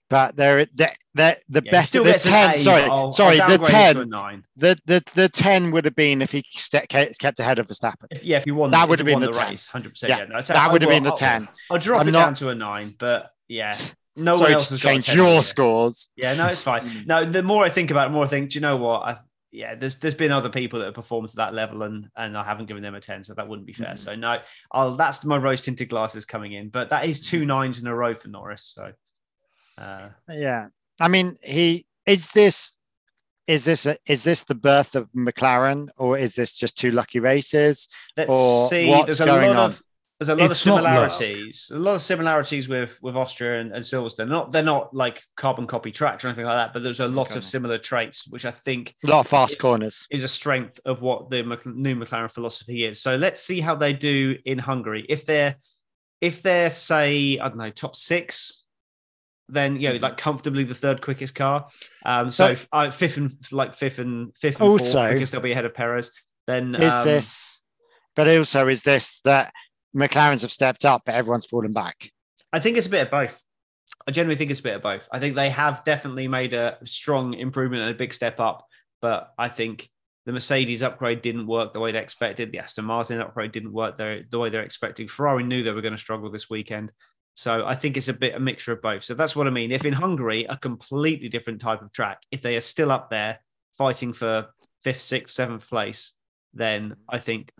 [0.09, 2.57] but there the the, the Yeah, still the ten.
[2.57, 4.09] Sorry, I'll- I'll sorry, the to a ten.
[4.09, 4.43] nine.
[4.57, 8.05] The, the the ten would have been if he kept ahead of Verstappen.
[8.11, 9.49] If, yeah, if you won, That would have been the 10.
[9.49, 10.09] race, hundred percent.
[10.11, 11.47] Yeah, Yeah, no, That would have been the I'll- ten.
[11.69, 13.73] I'll drop I'm it not- down to a nine, but yeah,
[14.15, 16.09] no one else has 10 your scores.
[16.15, 17.03] Yeah, no, it's fine.
[17.07, 19.01] No, the more I think about it, the more I think, do you know what?
[19.03, 19.17] I,
[19.51, 22.43] yeah, there's there's been other people that have performed to that level, and and I
[22.43, 23.97] haven't given them a ten, so that wouldn't be fair.
[23.97, 24.39] So no,
[24.71, 27.95] I'll that's my rose tinted glasses coming in, but that is two nines in a
[27.95, 28.63] row for Norris.
[28.73, 28.91] So
[29.77, 30.67] uh, Yeah,
[30.99, 32.77] I mean, he is this.
[33.47, 37.19] Is this a, is this the birth of McLaren, or is this just two lucky
[37.19, 37.89] races?
[38.15, 38.87] let's Or see.
[38.87, 39.69] what's There's a going lot on?
[39.71, 39.83] of
[40.21, 41.11] there's a lot of It's not luck.
[41.11, 41.71] similarities.
[41.73, 44.27] A lot of similarities with with Austria and, and Silverstone.
[44.29, 47.31] Not they're not like carbon copy tracks or anything like that, but there's a lot
[47.31, 47.39] Okay.
[47.39, 50.05] of similar traits, which I think A lot of fast It's- corners.
[50.11, 53.01] is a strength of what the Mc- new McLaren philosophy is.
[53.01, 55.07] So let's see how they do in Hungary.
[55.09, 55.55] If they're
[56.21, 58.61] if they're say I don't know top six,
[59.49, 61.67] then you know like comfortably the third quickest car.
[62.05, 65.41] Um, so But- uh, fifth and like fifth and fifth and Also- fourth because they'll
[65.41, 66.11] be ahead of Perez.
[66.45, 67.63] Then Is um, this?
[68.15, 69.51] But also, is this that
[69.95, 72.11] McLarens have stepped up, but everyone's fallen back?
[72.53, 73.37] I think it's a bit of both.
[74.07, 75.07] I generally think it's a bit of both.
[75.11, 78.65] I think they have definitely made a strong improvement and a big step up,
[79.01, 79.89] but I think
[80.25, 82.51] the Mercedes upgrade didn't work the way they expected.
[82.51, 85.07] The Aston Martin upgrade didn't work the, the way they're expecting.
[85.07, 86.91] Ferrari knew they were going to struggle this weekend.
[87.35, 89.03] So I think it's a bit a mixture of both.
[89.03, 89.71] So that's what I mean.
[89.71, 93.39] If in Hungary, a completely different type of track, if they are still up there
[93.77, 94.47] fighting for
[94.83, 96.13] fifth, sixth, seventh place,
[96.53, 97.51] then I think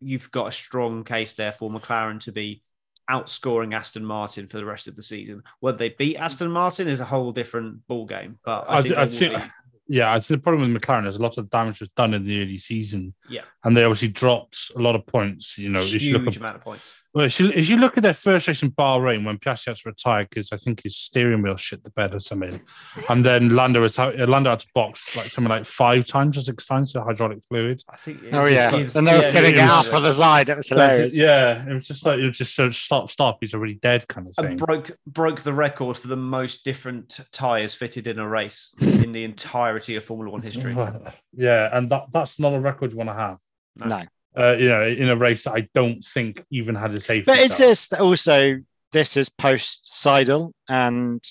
[0.00, 2.62] you've got a strong case there for McLaren to be
[3.10, 5.42] outscoring Aston Martin for the rest of the season.
[5.60, 8.38] Whether they beat Aston Martin is a whole different ball game.
[8.44, 9.42] But I, I, think I they be.
[9.88, 12.24] yeah, I think the problem with McLaren is a lot of damage was done in
[12.24, 13.14] the early season.
[13.28, 13.42] Yeah.
[13.64, 15.58] and they obviously dropped a lot of points.
[15.58, 16.94] You know, if you huge amount of points.
[17.14, 19.76] Well, if you, if you look at their first race in Bahrain when Piastri had
[19.76, 22.60] to retire because I think his steering wheel shit the bed or something,
[23.08, 26.36] and then Lando was out, uh, Lando had to box like something like five times
[26.36, 27.80] or six times the hydraulic fluid.
[27.88, 28.20] I think.
[28.32, 30.48] Oh it's- yeah, it's- and they were yeah, filling it it's- up on the side.
[30.50, 31.18] It was uh, hilarious.
[31.18, 33.38] Yeah, it was just like it was just so stop, stop.
[33.40, 34.44] He's already dead kind of thing.
[34.46, 39.12] and broke broke the record for the most different tires fitted in a race in
[39.12, 40.74] the entirety of Formula One history.
[41.32, 43.38] yeah, and that that's not a record you want to have.
[43.76, 44.02] No,
[44.36, 47.24] Uh, you know, in a race that I don't think even had a safety.
[47.26, 47.66] but is car.
[47.66, 48.56] this also
[48.92, 51.22] this is post Seidel and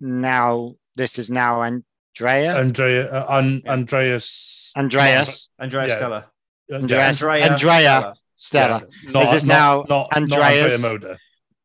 [0.00, 3.72] now this is now Andrea Andrea, uh, An- Yeah.
[3.72, 5.96] Andreas, Andreas Andrea Yeah.
[5.96, 6.26] Stella.
[6.72, 7.50] Andreas- Andrea.
[7.52, 8.14] Andrea.
[8.34, 8.82] Stella.
[9.04, 10.84] not- Is this not- now not, not Andreas?
[10.84, 11.18] Andrea Moda.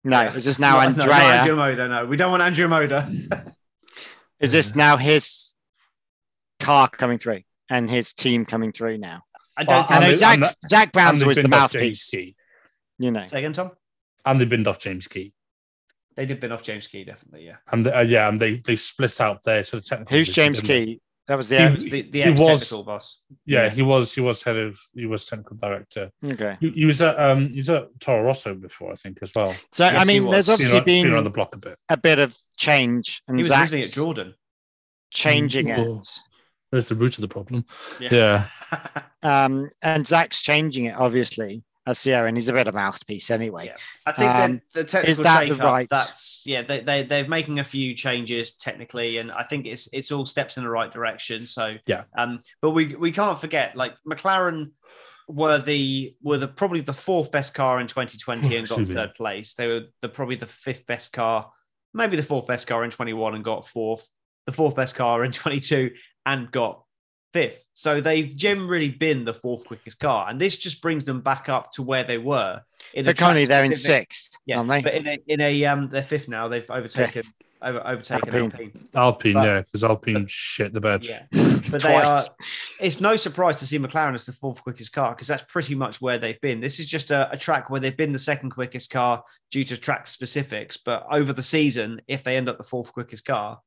[0.03, 0.33] No, Yeah.
[0.33, 1.41] is this now No, no, not Andrea?
[1.41, 1.89] Andrea Moda.
[1.89, 3.53] No, we don't want Andrea Moda.
[4.39, 5.55] Is this now his
[6.59, 9.23] car coming through and his team coming through now?
[9.57, 11.53] I don't Well, I know they- Zak, and that- Zak And Brown's they've the binned
[11.53, 12.35] off James mouthpiece, Key.
[12.99, 13.25] you know.
[13.25, 13.71] Say again, Tom.
[14.25, 15.33] And they binned off James Key.
[16.15, 17.45] They did bin off James Key, definitely.
[17.45, 17.57] Yeah.
[17.71, 20.17] And uh, yeah, and they they split out there sort of technical.
[20.17, 20.85] Who's James didn't they?
[20.93, 21.01] Key?
[21.27, 23.19] That was the He- He the, the ex was- technical boss.
[23.45, 23.69] Yeah, Yeah.
[23.69, 26.09] he was he was head of he was technical director.
[26.25, 26.57] okay.
[26.59, 29.55] He, he was at um he was at Toro Rosso before, I think, as well.
[29.71, 31.77] So Yes, I mean, there's obviously been, been around the block a bit.
[31.89, 34.33] a bit of change, and He was Zak's at Jordan.
[35.11, 35.97] changing Oh.
[35.99, 36.07] it.
[36.71, 37.65] That's the root of the problem.
[37.99, 38.47] Yeah.
[39.23, 43.31] Um, and Zak's changing it, obviously, as Sierra, and he's a bit of a mouthpiece
[43.31, 43.67] anyway.
[43.67, 43.77] Yeah.
[44.05, 46.61] I think Um, the technical is that the right- That's yeah.
[46.61, 50.57] They they they're making a few changes technically, and I think it's it's all steps
[50.57, 51.45] in the right direction.
[51.45, 52.03] So Yeah.
[52.17, 54.71] Um, but we we can't forget like McLaren
[55.29, 59.53] were the were the probably the fourth best car in 2020 and got third place.
[59.55, 61.51] They were the probably the fifth best car,
[61.93, 64.07] maybe the fourth best car in 21 and got fourth.
[64.45, 65.91] The fourth best car in 22
[66.25, 66.83] and got
[67.33, 67.63] fifth.
[67.73, 71.71] So they've generally been the fourth quickest car, and this just brings them back up
[71.73, 72.61] to where they were.
[72.93, 74.81] In a But currently they're in sixth, yeah, aren't they?
[74.81, 76.47] but in a in a um, they're fifth now.
[76.47, 77.33] They've overtaken Fifth.
[77.61, 78.51] over, overtaken Alpine.
[78.51, 78.71] Alpine.
[78.95, 81.05] Alpine, But- yeah, because Alpine shit the bed.
[81.05, 81.23] Yeah,
[81.71, 82.19] but they are.
[82.79, 85.99] It's no surprise to see McLaren as the fourth quickest car because that's pretty much
[86.01, 86.61] where they've been.
[86.61, 89.75] This is just a, a track where they've been the second quickest car due to
[89.77, 90.77] track specifics.
[90.77, 93.59] But over the season, if they end up the fourth quickest car,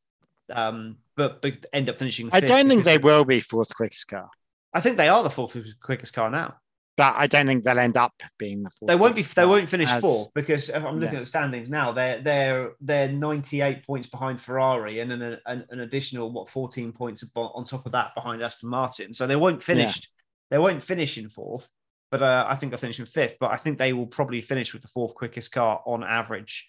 [0.53, 4.29] um, but, but end up finishing, I don't think they will be fourth quickest car,
[4.73, 6.57] I think they are the fourth quickest car now.
[6.97, 8.89] but I don't think they'll end up being the fourth.
[8.89, 9.23] They won't be.
[9.23, 11.21] They won't finish as- fourth because if I'm looking Yeah.
[11.21, 11.93] at the standings now.
[11.93, 17.25] They're they're they're 98 points behind Ferrari and an, an, an additional what 14 points
[17.35, 19.15] on top of that behind Aston Martin.
[19.15, 20.01] So they won't finish.
[20.51, 21.69] They won't finish in fourth,
[22.11, 23.37] but uh, I think they'll finish in fifth.
[23.41, 26.69] But I think they will probably finish with the fourth quickest car on average.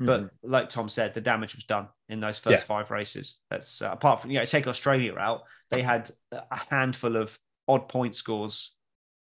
[0.00, 0.30] But Mhm.
[0.42, 2.64] like Tom said, the damage was done in those first Yeah.
[2.66, 3.36] five races.
[3.50, 5.42] That's uh, apart from you know take Australia out.
[5.70, 7.38] They had a handful of
[7.68, 8.72] odd point scores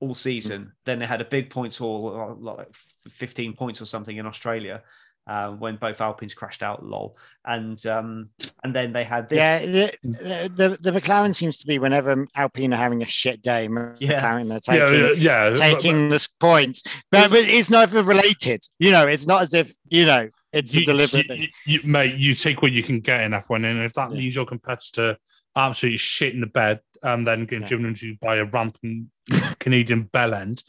[0.01, 0.73] all season.
[0.85, 2.69] Then they had a big points haul, uh, like
[3.11, 4.83] 15 points or something in Australia.
[5.27, 8.31] Uh, when both Alpines crashed out, lol, and um,
[8.65, 9.37] and then they had this.
[9.37, 13.65] yeah, the, the, the McLaren seems to be whenever Alpine are having a shit day,
[13.65, 14.19] Yeah.
[14.23, 15.53] McLaren are taking yeah, yeah.
[15.55, 16.83] taking the points,
[17.13, 18.61] but, but it's never related.
[18.79, 21.49] You know, it's not as if you know it's a you, deliberate you- thing.
[21.67, 24.17] you- mate, you take what you can get in F1, and if that Yeah.
[24.17, 25.17] leaves your competitor
[25.57, 27.69] absolutely shit in the bed and then getting Yeah.
[27.69, 29.09] driven into by a rampant
[29.59, 30.63] Canadian bell end,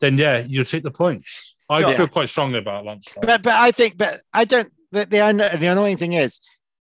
[0.00, 1.54] then yeah, you'll take the points.
[1.68, 1.96] I Yeah.
[1.96, 3.06] feel quite strongly about Lance.
[3.10, 3.24] Stroll.
[3.26, 4.72] But but I think, but I don't.
[4.92, 6.40] The the, the annoying thing is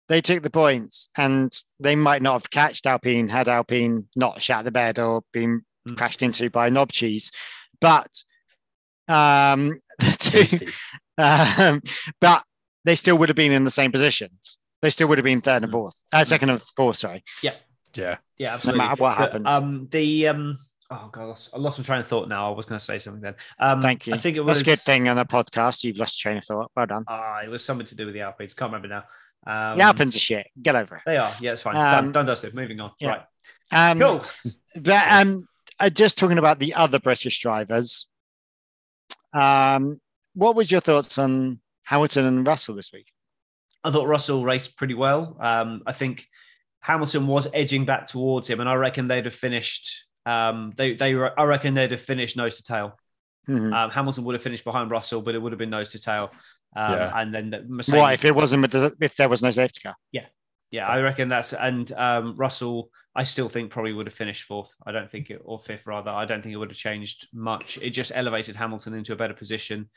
[0.10, 4.64] they took the points and they might not have catched Alpine had Alpine not shat
[4.66, 5.98] the bed or been Mm.
[5.98, 7.32] crashed into by knob cheese,
[7.80, 8.08] but
[9.08, 10.68] um, the two, Tasty.
[11.18, 11.82] Um,
[12.22, 12.44] but
[12.84, 14.60] they still would have been in the same positions.
[14.82, 15.74] They still would have been third and Mm.
[15.74, 16.98] fourth, uh, second and fourth.
[16.98, 17.54] Sorry, yeah.
[17.96, 19.48] Yeah, yeah, no matter what happened.
[19.48, 20.60] Um, the um,
[20.92, 22.28] oh god, I lost, my train of thought.
[22.28, 23.36] Now I was going to say something then.
[23.58, 24.14] Um, Thank you.
[24.14, 25.84] I think it was That's a good thing on a podcast.
[25.86, 26.72] You've lost your train of thought.
[26.76, 27.06] Well done.
[27.08, 28.54] Ah, it was something to do with the Alpines.
[28.54, 29.04] Can't remember now.
[29.48, 30.48] Um, the Alpines are shit.
[30.62, 31.04] Get over it.
[31.06, 31.34] They are.
[31.40, 31.78] Yeah, it's fine.
[31.78, 32.54] Um, done, done, dusted.
[32.54, 32.92] Moving on.
[33.00, 33.24] yeah.
[33.72, 33.92] Right.
[33.92, 34.26] Um, Cool.
[34.82, 35.48] But um,
[35.80, 38.08] uh, just talking about the other British drivers,
[39.34, 40.02] um,
[40.36, 43.12] what was your thoughts on Hamilton and Russell this week?
[43.84, 45.38] I thought Russell raced pretty well.
[45.40, 46.28] Um, I think
[46.82, 50.06] Hamilton was edging back towards him, and I reckon they'd have finished.
[50.26, 52.98] Um, they, they, I reckon they'd have finished nose to tail.
[53.48, 53.72] Mhm.
[53.74, 56.32] Um, Hamilton would have finished behind Russell, but it would have been nose to tail.
[56.76, 57.20] Um, Yeah.
[57.20, 58.00] And then the Mercedes.
[58.00, 59.96] What if it wasn't if there was no safety car?
[60.12, 60.26] Yeah,
[60.72, 62.90] yeah, I reckon that's and um, Russell.
[63.18, 64.72] I still think probably would have finished fourth.
[64.86, 66.10] I don't think it or fifth rather.
[66.10, 67.78] I don't think it would have changed much.
[67.82, 69.90] It just elevated Hamilton into a better position.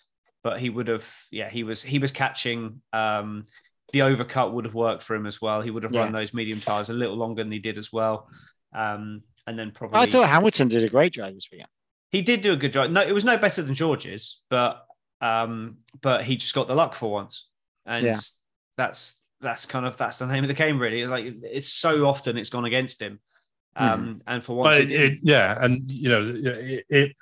[0.45, 2.81] But he would have, yeah, he was he was catching.
[2.93, 3.47] Um,
[3.93, 5.63] the overcut would have worked for him as well.
[5.63, 8.29] He would have run those medium tires a little longer than he did as well.
[8.75, 11.71] Um, and then probably I thought Hamilton did a great drive this weekend.
[12.11, 12.91] he did do a good job.
[12.91, 14.85] No, it was no better than George's, but
[15.21, 17.47] um, but he just got the luck for once,
[17.87, 18.21] and Yeah.
[18.77, 20.79] that's that's kind of that's the name of the game.
[20.79, 23.21] Really, it's like it's so often it's gone against him,
[23.75, 27.17] um, and for once, But it it, it, yeah, and you know, it, it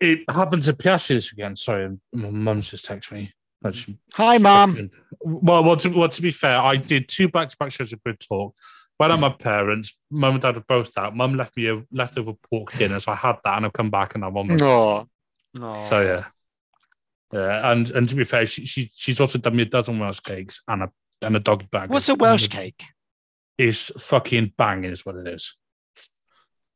[0.00, 1.58] it happened to Piastri this weekend.
[1.58, 3.32] Sorry, my mum's just texted me.
[3.64, 4.90] Just- Hi, mum.
[5.20, 8.54] Well, well, to, well, to be fair, I did two back-to-back shows of Grid Talk.
[9.00, 9.98] Went at my parents.
[10.10, 11.16] Mum and dad were both out.
[11.16, 14.14] Mum left me a leftover pork dinner, so I had that, and I've come back
[14.14, 14.48] and I'm on.
[14.48, 15.06] my Oh,
[15.60, 15.88] Aw.
[15.88, 16.24] So yeah,
[17.32, 20.20] yeah, and and to be fair, she, she she's also done me a dozen Welsh
[20.20, 20.90] cakes and a
[21.22, 21.90] and a doggy bag.
[21.90, 22.82] what's a Welsh cake?
[23.56, 25.56] Is fucking banging, is what it is.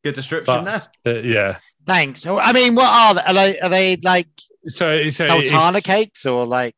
[0.05, 1.17] good description But- there.
[1.19, 1.59] Uh, yeah.
[1.87, 2.25] Thanks.
[2.27, 3.21] I mean, what are they?
[3.23, 4.29] Are they, are they like
[4.69, 6.77] So so sultana cakes or like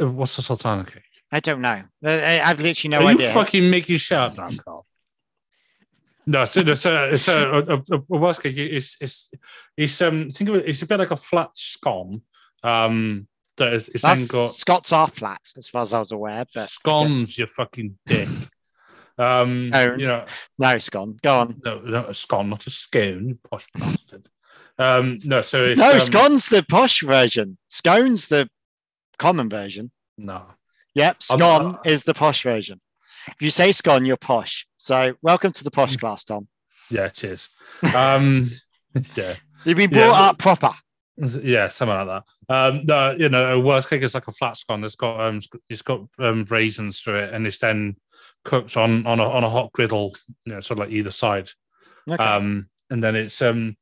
[0.00, 1.02] Uh, what's a sultana cake?
[1.32, 1.82] I don't know.
[2.04, 3.28] I, I've literally no Are idea.
[3.28, 4.86] you fucking making shit up Karl?
[6.26, 8.54] No, so it's a, it's a, a, a, worst case.
[8.56, 9.30] It's, it's,
[9.76, 12.22] it's, um, think of it, it's a bit like a flat scone.
[12.62, 16.46] Um, that is, it's That's, got Scots are flat, as far as I was aware.
[16.54, 18.28] But scones, you fucking dick.
[19.18, 19.94] Um, Oh.
[19.96, 20.24] you know,
[20.58, 21.18] no, scone.
[21.22, 21.60] Go on.
[21.64, 24.26] no, not a scone, not a scone, you posh bastard.
[24.78, 27.56] Um, no, so it's, No, um, scone's the posh version.
[27.68, 28.48] Scone's the
[29.18, 29.90] common version.
[30.18, 30.42] No,
[30.94, 32.80] Yep, scone is the posh version.
[33.28, 34.66] If you say scone, you're posh.
[34.76, 36.48] So welcome to the posh class, Tom.
[36.90, 37.48] yeah, cheers.
[37.94, 38.44] Um,
[39.16, 40.08] yeah, You've been Yeah.
[40.08, 40.70] brought up proper.
[41.42, 42.06] yeah, something like
[42.48, 42.54] that.
[42.54, 44.84] Um, no, you know, a Welsh cake is like a flat scone.
[44.84, 47.96] It's got um, it's got um, raisins through it, and it's then
[48.44, 50.14] cooked on on a on a hot griddle,
[50.44, 51.48] you know, sort of like either side.
[52.10, 52.22] Okay.
[52.22, 53.76] Um, and then it's um,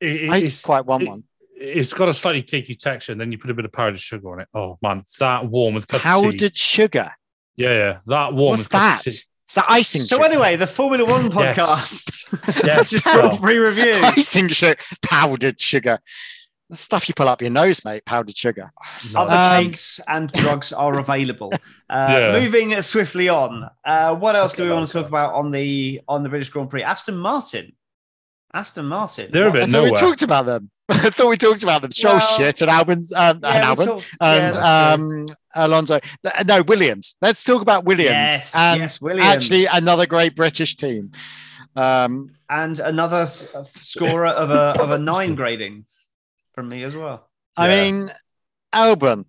[0.00, 1.24] it, I it's quite want it- one.
[1.56, 4.32] it's got a slightly cakey texture, and then you put a bit of powdered sugar
[4.32, 4.48] on it.
[4.54, 6.08] Oh man, that warm with cup of tea.
[6.08, 7.12] Powdered sugar.
[7.56, 8.50] Yeah, yeah, that warm.
[8.52, 9.06] What's with cup that?
[9.06, 9.18] of tea.
[9.46, 10.28] It's that icing So sugar.
[10.28, 11.56] anyway, the Formula One Yes.
[11.58, 12.64] podcast.
[12.64, 13.28] Yes, just well.
[13.28, 13.94] got pre-review.
[14.02, 15.98] icing sugar, powdered sugar.
[16.68, 18.04] The stuff you pull up your nose, mate.
[18.04, 18.70] Powdered sugar.
[19.12, 19.22] No.
[19.22, 21.52] Other Um, cakes and drugs are available.
[21.90, 22.40] Uh, Yeah.
[22.40, 23.68] Moving swiftly on.
[23.84, 26.70] Uh, what else do we want to talk about on the on the British Grand
[26.70, 26.84] Prix?
[26.84, 27.72] Aston Martin.
[28.52, 29.28] Aston Martin.
[29.30, 30.70] They're a What- bit I thought we talked about them.
[30.88, 31.92] I thought we talked about them.
[31.92, 35.04] Stroll Well, shit and Albon's um, Yeah, and we Albon talked- and that's true.
[35.20, 36.00] um, Alonso.
[36.46, 37.16] No, Williams.
[37.22, 38.10] Let's talk about Williams.
[38.10, 39.26] Yes, and yes, Williams.
[39.26, 41.12] actually another great British team.
[41.76, 45.86] Um, and another scorer of a of a nine grading
[46.54, 47.28] from me as well.
[47.56, 47.84] I Yeah.
[47.92, 48.10] mean,
[48.74, 49.24] Albon.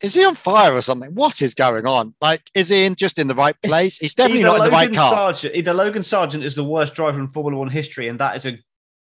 [0.00, 1.12] Is he on fire or something?
[1.14, 2.14] What is going on?
[2.20, 3.98] Like, is he in just in the right place?
[3.98, 5.32] He's definitely either not in the right Logan car.
[5.32, 8.46] Sargeant, either Logan Sargeant is the worst driver in Formula One history, and that is
[8.46, 8.58] a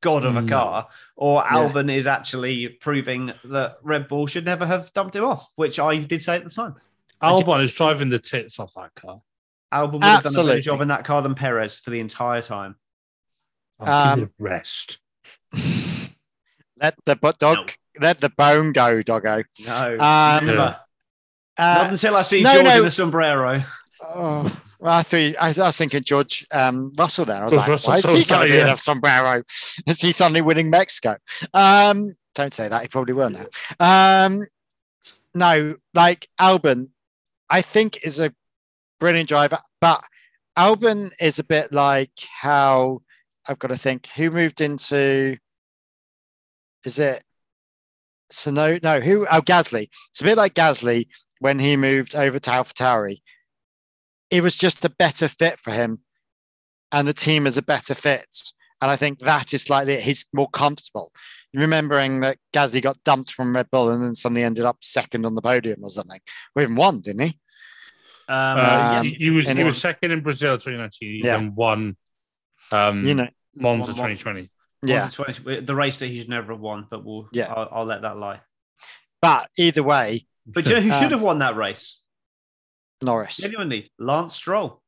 [0.01, 0.47] god of a Mm.
[0.49, 1.57] car, or Yeah.
[1.57, 5.97] Albon is actually proving that Red Bull should never have dumped him off, which I
[5.97, 6.75] did say at the time.
[7.21, 9.19] Albon is driving the tits off that car.
[9.73, 12.41] Albon would have done a better job in that car than Perez for the entire
[12.41, 12.77] time.
[13.81, 14.99] I'll give Um, it rest.
[16.81, 19.43] Let the butt dog, let the bone go, doggo.
[19.65, 20.51] No, Um, never.
[20.51, 20.55] Yeah.
[20.55, 22.79] Not Uh, until I see no, George no.
[22.81, 23.63] in a sombrero.
[24.01, 27.41] oh, well, I thought I, I was thinking George um, Russell there.
[27.41, 28.77] I was George like, Russell, why is he was that, going to be in a
[28.77, 29.43] sombrero?
[29.87, 31.17] Is he suddenly winning Mexico?
[31.53, 32.81] Um, don't say that.
[32.83, 33.45] He probably will now.
[34.25, 34.45] Um,
[35.35, 36.91] no, like Albon,
[37.49, 38.33] I think is a
[39.01, 40.01] brilliant driver, but
[40.57, 43.01] Albon is a bit like how
[43.47, 45.37] I've got to think who moved into.
[46.85, 47.21] Is it
[48.29, 48.73] Sano?
[48.73, 49.27] No, no, who?
[49.29, 49.89] Oh, Gasly.
[50.09, 51.07] It's a bit like Gasly
[51.39, 53.21] when he moved over to AlphaTauri.
[54.29, 55.99] It was just a better fit for him,
[56.91, 58.27] and the team is a better fit.
[58.81, 61.11] And I think that is slightly he's more comfortable.
[61.53, 65.33] Remembering that Gasly got dumped from Red Bull and then suddenly ended up second on
[65.35, 66.19] the podium or something.
[66.55, 67.39] We even won, didn't he?
[68.29, 71.37] Um, Um, he, he was he was second in Brazil 2019 Yeah.
[71.39, 71.97] and won
[72.71, 74.51] um, You know, Monza One- one- 2020.
[74.83, 75.09] Yeah.
[75.11, 77.51] 20, the race that he's never won, but we'll, Yeah.
[77.51, 78.41] I'll, I'll let that lie.
[79.21, 81.97] But either way, But do you know who Um, should have won that race?
[83.01, 83.37] Norris.
[83.37, 84.81] Genuinely, Lance Stroll.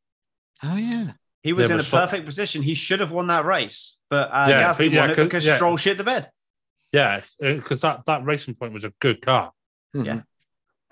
[0.64, 1.14] Oh yeah.
[1.44, 2.62] He was Yeah, in but a so- perfect position.
[2.62, 5.26] He should have won that race, but uh, Yeah, Gasly but- yeah, won it 'cause-
[5.26, 5.56] because yeah.
[5.56, 6.30] Stroll shit the bed.
[6.92, 9.52] Yeah, because that, that racing point was a good car.
[9.96, 10.06] Mhm.
[10.06, 10.22] Yeah.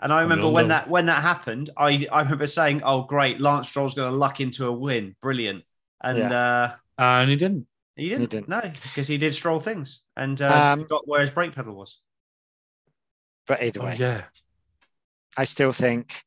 [0.02, 3.02] And I we remember all when that when that happened, I, I remember saying, "Oh,
[3.04, 5.66] great, Lance Stroll's going to luck into a win, brilliant."
[6.02, 7.68] And uh, And he didn't.
[8.00, 8.50] He didn't, didn't.
[8.50, 12.00] no, because he did Stroll things and uh, Um, forgot where his brake pedal was.
[13.48, 14.24] But either Oh, way, yeah.
[15.38, 16.22] I still think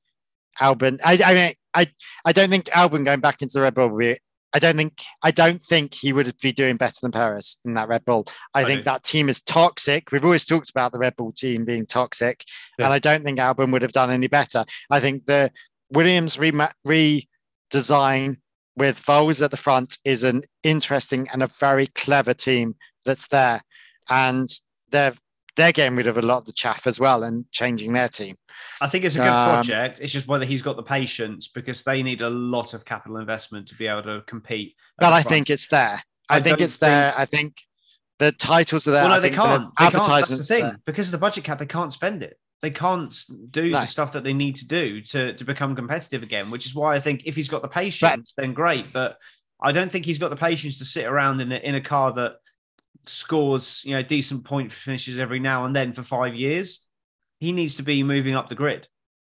[0.61, 1.01] Albon.
[1.05, 1.87] I, I mean, I
[2.25, 3.89] I don't think Albon going back into the Red Bull.
[3.89, 4.19] Would be,
[4.53, 7.89] I don't think I don't think he would be doing better than Perez in that
[7.89, 8.27] Red Bull.
[8.55, 8.85] I, I think do.
[8.85, 10.11] that team is toxic.
[10.13, 12.45] We've always talked about the Red Bull team being toxic,
[12.79, 12.85] Yeah.
[12.87, 14.65] and I don't think Albon would have done any better.
[14.91, 15.51] I think the
[15.91, 16.53] Williams re-
[17.73, 18.37] redesign
[18.77, 23.63] with Vowles at the front is an interesting and a very clever team that's there,
[24.09, 24.49] and
[24.91, 25.15] they're
[25.57, 28.37] they're getting rid of a lot of the chaff as well and changing their team.
[28.81, 30.01] I think it's a good um, project.
[30.01, 33.69] It's just whether he's got the patience because they need a lot of capital investment
[33.69, 34.75] to be able to compete.
[34.99, 35.29] But I front.
[35.29, 36.03] think it's there.
[36.29, 37.13] I, I think it's there.
[37.17, 37.61] I think
[38.19, 39.05] the titles are there.
[39.05, 39.71] Well, I no, they think can't.
[39.79, 40.07] They can't.
[40.07, 40.63] That's the thing.
[40.63, 40.81] there.
[40.87, 42.39] Because of the budget cap, they can't spend it.
[42.63, 43.13] They can't
[43.51, 43.81] do No.
[43.81, 46.95] the stuff that they need to do to, to become competitive again, which is why
[46.95, 48.93] I think if he's got the patience, then great.
[48.93, 49.19] But
[49.61, 52.13] I don't think he's got the patience to sit around in a, in a car
[52.13, 52.37] that
[53.07, 56.87] scores, you know, decent point finishes every now and then for five years.
[57.41, 58.87] He needs to be moving up the grid.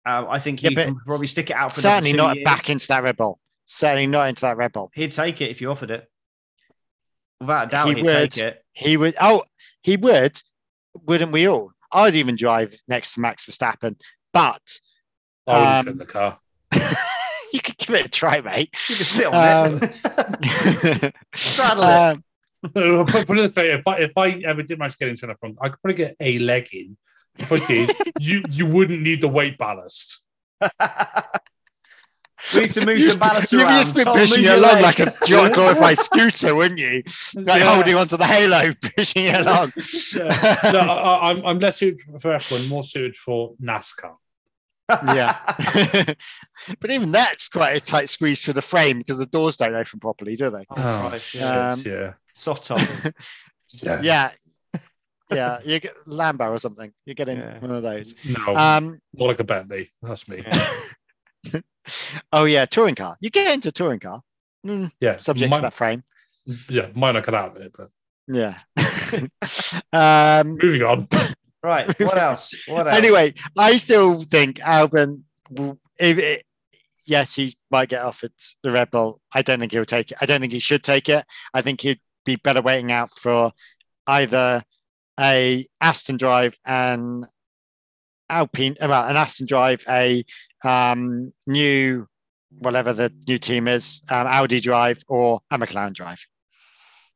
[0.06, 2.44] Uh, I think he Yeah, can probably stick it out for Certainly not years.
[2.44, 3.40] back into that Red Bull.
[3.64, 4.92] Certainly not into that Red Bull.
[4.94, 6.08] He'd take it if you offered it.
[7.40, 8.30] Without a doubt, He he'd would.
[8.32, 8.64] take it.
[8.72, 9.16] He would.
[9.20, 9.42] Oh,
[9.82, 10.40] he would.
[11.04, 11.72] Wouldn't we all?
[11.97, 13.99] I'd even drive next to Max Verstappen.
[14.32, 14.78] But
[15.49, 16.38] I would Um, in the car.
[17.53, 18.70] you could give it a try, mate.
[18.88, 19.34] You can sit on
[19.74, 21.14] Um, it.
[21.34, 22.18] Straddle it.
[22.76, 25.09] Um, put, put it this way, if I, if I ever did manage to get
[25.09, 26.97] into an front, I could probably get a leg in.
[27.38, 30.24] If I did, you you wouldn't need the weight ballast.
[32.55, 33.78] We need to move you some ballast you'd around.
[33.78, 37.03] just been Tom, pushing move it along like a giant glorified scooter, wouldn't you?
[37.34, 37.74] Like Yeah.
[37.74, 39.72] holding onto the halo, pushing it along.
[40.14, 40.70] Yeah.
[40.72, 44.14] No, I, I'm, I'm less suited for F1, more suited for NASCAR.
[44.88, 45.38] yeah.
[46.80, 49.99] but even that's quite a tight squeeze through the frame because the doors don't open
[49.99, 50.64] properly, do they?
[50.70, 51.70] Oh, Christ, shit, yeah.
[51.72, 52.12] Um, yeah.
[52.36, 52.80] Soft top.
[53.82, 54.01] yeah.
[54.03, 54.30] Yeah.
[55.28, 55.59] Yeah.
[55.64, 56.92] You get Lambo or something.
[57.05, 57.59] You're getting Yeah.
[57.59, 58.14] one of those.
[58.24, 59.90] No, Um, more like a Bentley.
[60.03, 60.44] That's me.
[61.87, 62.20] Yeah.
[62.32, 63.16] oh yeah, touring car.
[63.20, 64.22] You get into a touring car.
[64.66, 66.03] Mm, Yeah, subject mine, to that frame.
[66.68, 67.72] yeah, mine I cut out of it.
[67.76, 67.91] But
[68.26, 68.59] Yeah.
[69.93, 71.09] um, moving on.
[71.62, 71.89] Right.
[71.99, 72.55] What else?
[72.68, 72.97] What else?
[72.97, 75.22] anyway, I still think Albon,
[75.99, 76.45] if it,
[77.07, 78.30] yes, he might get offered
[78.62, 79.20] the Red Bull.
[79.34, 80.18] I don't think he'll take it.
[80.20, 81.24] I don't think he should take it.
[81.53, 83.51] I think he'd be better waiting out for
[84.07, 84.62] either
[85.18, 87.26] a Aston Drive and
[88.30, 90.24] Alpine, well, an Aston Drive, a
[90.66, 92.06] um, new,
[92.58, 96.24] whatever the new team is, um, Audi Drive or a McLaren Drive.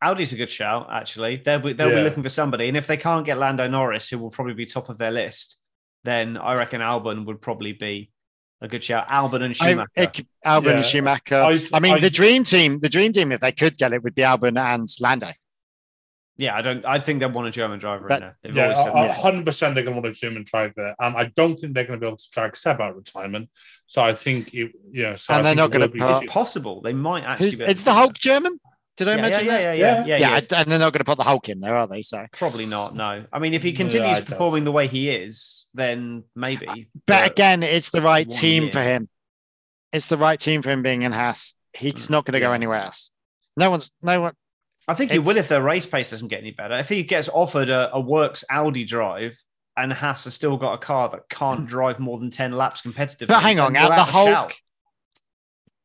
[0.02, 1.42] Audi's a good shout, actually.
[1.44, 2.68] They'll be, they'll be looking for somebody.
[2.68, 5.56] And if they can't get Lando Norris, who will probably be top of their list,
[6.04, 8.10] then I reckon Albon would probably be
[8.62, 9.08] a good shout.
[9.08, 9.88] Albon and I, Schumacher.
[9.96, 10.76] it, Albon Yeah.
[10.76, 11.34] and Schumacher.
[11.42, 14.02] I- I, mean, I- the dream team, the dream team, if they could get it,
[14.02, 15.32] would be Albon and Lando.
[16.40, 16.84] Yeah, I don't.
[16.86, 18.36] I think they want a German driver But- in there.
[18.42, 19.74] They've Yeah, a- hundred percent.
[19.74, 22.06] They're going to want a German driver, and I don't think they're going to be
[22.08, 23.50] able to drag Seb out of retirement.
[23.86, 26.80] So I think, it, yeah, so And I they're not gonna be- put- It's possible.
[26.80, 27.50] They might actually.
[27.50, 28.20] Who's, be it's the Hulk that.
[28.20, 28.58] German.
[28.96, 29.60] Did I Yeah, yeah, mention yeah, that?
[29.62, 30.58] yeah, yeah, yeah, Yeah, yeah.
[30.60, 32.02] and they're not going to put the Hulk in there, are they?
[32.02, 32.94] So, Probably not.
[32.94, 33.24] No.
[33.32, 36.66] I mean, if he continues I performing the way he is, then maybe.
[36.66, 38.72] but But again, it's the right team year.
[38.72, 39.08] for him.
[39.92, 41.54] It's the right team for him being in Haas.
[41.72, 43.10] He's Mm, not going to go anywhere else.
[43.56, 44.34] No one's, no one.
[44.90, 46.74] I think he It's- will if their race pace doesn't get any better.
[46.74, 49.40] If he gets offered a, a works Audi drive
[49.76, 53.28] and Haas has still got a car that can't drive more than 10 laps competitively.
[53.28, 54.52] But hang on, out the Hulk,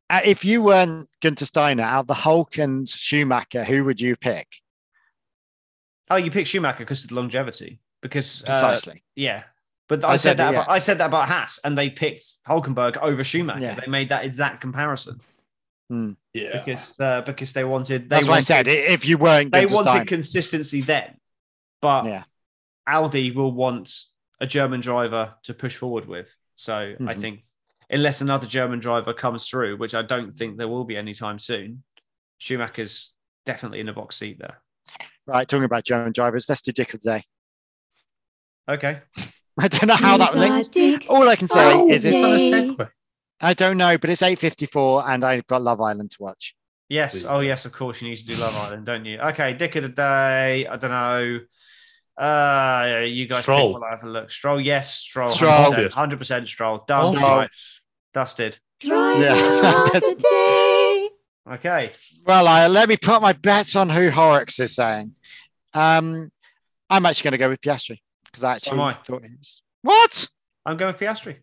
[0.09, 4.47] uh, if you weren't Gunter Steiner, out the Hulk and Schumacher, who would you pick?
[6.09, 7.79] Oh, you pick Schumacher because of the longevity.
[8.01, 9.03] Because uh, Precisely.
[9.15, 9.43] yeah.
[9.87, 10.61] But I I, said, said that it, yeah.
[10.61, 13.61] about I said that about Haas, and they picked Hulkenberg over Schumacher.
[13.61, 13.75] Yeah.
[13.75, 15.21] They made that exact comparison
[15.89, 16.51] yeah.
[16.53, 18.67] because uh, because they wanted they That's what I said.
[18.67, 21.17] If you weren't they wanted Steiner, consistency then,
[21.81, 22.23] but Yeah.
[22.87, 23.91] Audi will want
[24.39, 26.27] a German driver to push forward with.
[26.55, 27.21] So I Mhm.
[27.21, 27.45] think
[27.89, 31.83] unless another German driver comes through, which I don't think there will be anytime soon,
[32.39, 33.11] Schumacher's
[33.45, 34.61] definitely in the box seat there.
[35.27, 35.47] right?
[35.47, 37.23] Talking about German drivers, let's do Dick of the Day.
[38.69, 39.01] Okay.
[39.59, 41.07] I don't know how that He's a links.
[41.09, 42.91] All I can say of is the it's.
[43.39, 43.45] Day.
[43.45, 43.49] Segue.
[43.49, 46.55] I don't know, but it's eight fifty four, and I've got Love Island to watch.
[46.89, 47.25] Yes.
[47.27, 47.65] Oh, yes.
[47.65, 49.17] Of course, you need to do Love Island, don't you?
[49.19, 49.53] Okay.
[49.53, 50.67] Dick of the day.
[50.67, 51.39] I don't know.
[52.17, 53.73] Uh, you guys Stroll.
[53.73, 54.31] pick while I have a look.
[54.31, 54.61] Stroll.
[54.61, 54.93] Yes.
[54.93, 55.27] Stroll.
[55.29, 55.73] Stroll.
[55.73, 56.83] 100%, 100% Stroll.
[56.87, 57.17] Done.
[57.17, 57.49] Oh, Right.
[58.13, 58.59] Dusted.
[58.81, 59.33] Yeah.
[59.85, 60.15] of the
[61.47, 61.53] day.
[61.55, 61.91] Okay.
[62.25, 65.15] Well, I, let me put my bets on who Horrocks is saying.
[65.73, 66.31] Um,
[66.89, 68.93] I'm actually going to go with Piastri because I actually am I.
[68.93, 69.61] thought he was.
[69.81, 70.27] What?
[70.65, 71.37] I'm going with Piastri.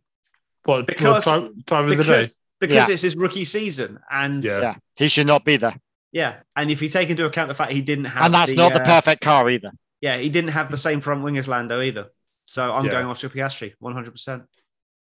[0.64, 2.10] What, Because- what drive, driver of the day?
[2.20, 2.86] because, because Yeah.
[2.90, 4.50] it's his rookie season, and Yeah.
[4.52, 4.60] yeah.
[4.62, 5.76] Yeah, he should not be there,
[6.12, 8.56] Yeah, and if you take into account the fact he didn't have, and that's the,
[8.58, 9.72] not the uh, perfect car either.
[10.00, 12.06] yeah, he didn't have the same front wing as Lando either.
[12.46, 12.92] So I'm Yeah.
[12.92, 14.10] going Oscar Piastri, 100.
[14.12, 14.44] percent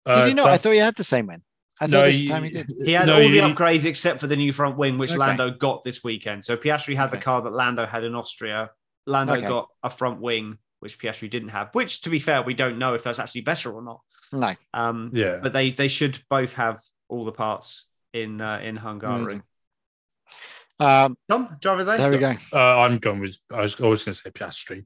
[0.07, 0.45] Did Uh, you know?
[0.47, 1.43] I thought he had the same win.
[1.81, 2.67] I thought no, this you- time he did.
[2.85, 5.19] He had no, all the upgrades except for the new front wing, which Okay.
[5.19, 6.45] Lando got this weekend.
[6.45, 8.71] So Piastri had the car that Lando had in Austria.
[9.07, 9.49] Lando Okay.
[9.49, 11.71] got a front wing, which Piastri didn't have.
[11.73, 14.01] Which, to be fair, we don't know if that's actually better or not.
[14.33, 15.39] No, Um, Yeah.
[15.43, 19.11] but they they should both have all the parts in uh, in Hungary.
[19.11, 19.43] Amazing.
[20.81, 21.99] um, Tom, driver there.
[21.99, 22.35] there we go.
[22.53, 23.37] Uh, I'm going with.
[23.51, 24.85] I was always going to say Piastri,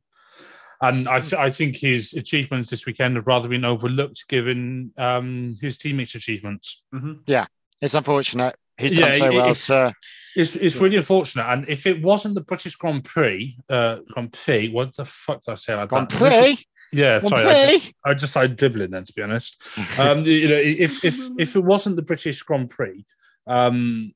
[0.83, 5.55] and I, th- I think his achievements this weekend have rather been overlooked given um,
[5.61, 6.85] his teammates' achievements.
[7.27, 7.47] Yeah,
[7.81, 8.57] it's unfortunate.
[8.77, 9.41] He's Yeah, done so it- well.
[9.51, 9.93] it's- So
[10.35, 14.69] It's it's really unfortunate, and if it wasn't the British Grand Prix, uh, Grand Prix,
[14.69, 16.19] what the fuck did I say like Grand that?
[16.19, 16.59] Prix,
[16.93, 17.93] Yeah, sorry, I just.
[18.05, 19.61] I just started dribbling then, to be honest.
[19.99, 23.05] Um, you know, if if if it wasn't the British Grand Prix,
[23.47, 24.13] um,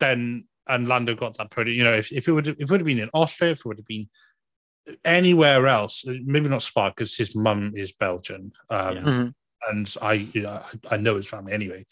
[0.00, 1.76] then and Lando got that podium.
[1.76, 3.66] You know, if, if it would if it would have been in Austria, if it
[3.66, 4.08] would have been
[5.04, 9.02] anywhere else, maybe not Spa because his mum is Belgian, um, Yeah.
[9.02, 9.34] Mhm.
[9.68, 11.84] and I you know, I know his family anyway.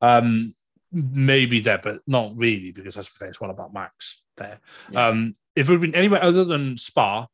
[0.00, 0.54] Um,
[0.92, 3.28] maybe there, but not really because that's the thing.
[3.28, 4.60] It's all about Max there.
[4.90, 5.08] Yeah.
[5.08, 7.26] Um, if it would have been anywhere other than Spa,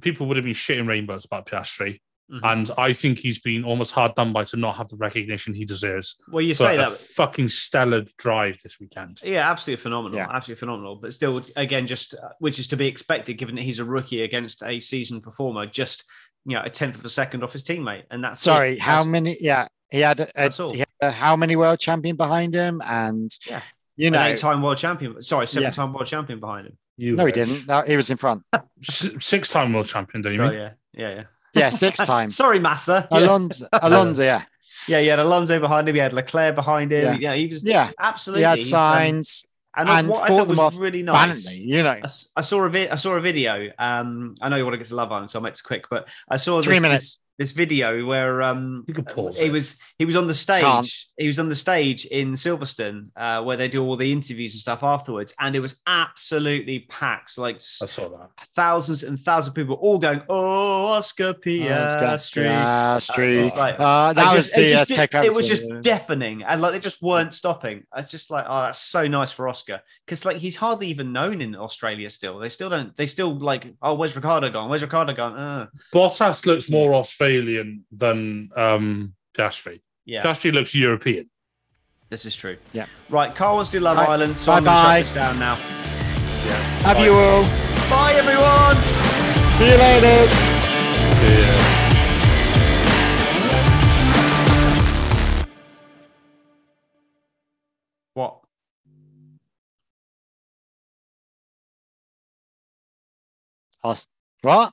[0.00, 2.00] people would have been shitting rainbows about Piastri.
[2.32, 2.40] Mhm.
[2.44, 5.64] And I think he's been almost hard done by to not have the recognition he
[5.64, 6.92] deserves Well, you for say a that.
[6.92, 9.20] fucking stellar drive this weekend.
[9.24, 10.16] Yeah, absolutely phenomenal.
[10.18, 10.28] Yeah.
[10.30, 10.94] Absolutely phenomenal.
[10.96, 14.22] But still, again, just uh, which is to be expected given that he's a rookie
[14.22, 16.04] against a seasoned performer, just
[16.46, 18.04] you know, a tenth of a second off his teammate.
[18.12, 18.44] And that's it.
[18.44, 19.36] Sorry, how That's- many?
[19.40, 20.70] Yeah, he had, a, That's all.
[20.72, 23.60] he had a, how many world champion behind him, and Yeah.
[23.96, 25.20] you know, eight-time world champion.
[25.22, 26.78] Sorry, seven-time world champion behind him.
[27.00, 27.66] You no, he didn't.
[27.66, 28.44] No, he was in front.
[28.82, 30.52] Six time world champion, don't you So, mean?
[30.52, 31.22] yeah, yeah, yeah.
[31.54, 32.36] Yeah, six times.
[32.36, 33.08] Sorry, Massa.
[33.10, 33.18] Yeah.
[33.20, 34.44] Alonso, Alonso, yeah,
[34.86, 35.94] yeah, he had Alonso behind him.
[35.94, 37.14] He had Leclerc behind him.
[37.14, 37.32] Yeah.
[37.32, 37.90] Yeah, he was yeah.
[37.98, 38.42] absolutely.
[38.42, 39.46] He had um, Sainz,
[39.76, 41.44] and, and what I thought them was off really nice.
[41.44, 41.74] valiantly.
[41.76, 43.70] You know, I, s- I saw a vi- I saw a video.
[43.78, 45.86] Um, I know you want to get to Love Island, so I'll make this quick.
[45.90, 47.02] But I saw three this, minutes.
[47.02, 49.50] This, this video where um You could pause he it.
[49.52, 50.62] was he was on the stage.
[50.62, 50.92] Can't.
[51.16, 54.60] He was on the stage in Silverstone uh, where they do all the interviews and
[54.60, 58.28] stuff afterwards, and it was absolutely packed, like s- I saw that.
[58.54, 63.46] thousands and thousands of people all going, "Oh, Oscar Piastri." Piastri.
[63.46, 65.62] It's like- Uh, that I was just- it the uh, just did- It was just
[65.66, 65.80] yeah.
[65.82, 67.84] deafening, and like they just weren't stopping.
[67.96, 71.40] It's just like, oh, that's so nice for Oscar because like he's hardly even known
[71.40, 72.10] in Australia.
[72.10, 72.94] Still, they still don't.
[72.96, 74.68] They still like, oh, where's Ricciardo gone?
[74.68, 75.36] Where's Ricciardo gone?
[75.36, 77.29] Uh, Bottas looks more Australian
[77.92, 79.80] than um, Piastri.
[80.04, 81.30] yeah, Piastri looks European.
[82.08, 82.56] this is true.
[82.72, 82.86] Yeah.
[83.08, 84.08] Right, Karl wants to do Love Right.
[84.08, 85.02] Island, so I'm going to Bye-bye.
[85.02, 85.54] shut this down now.
[86.82, 87.42] Have you all?
[87.90, 88.76] Bye, everyone.
[89.56, 91.70] See you later.
[98.14, 98.40] What?
[104.42, 104.72] What?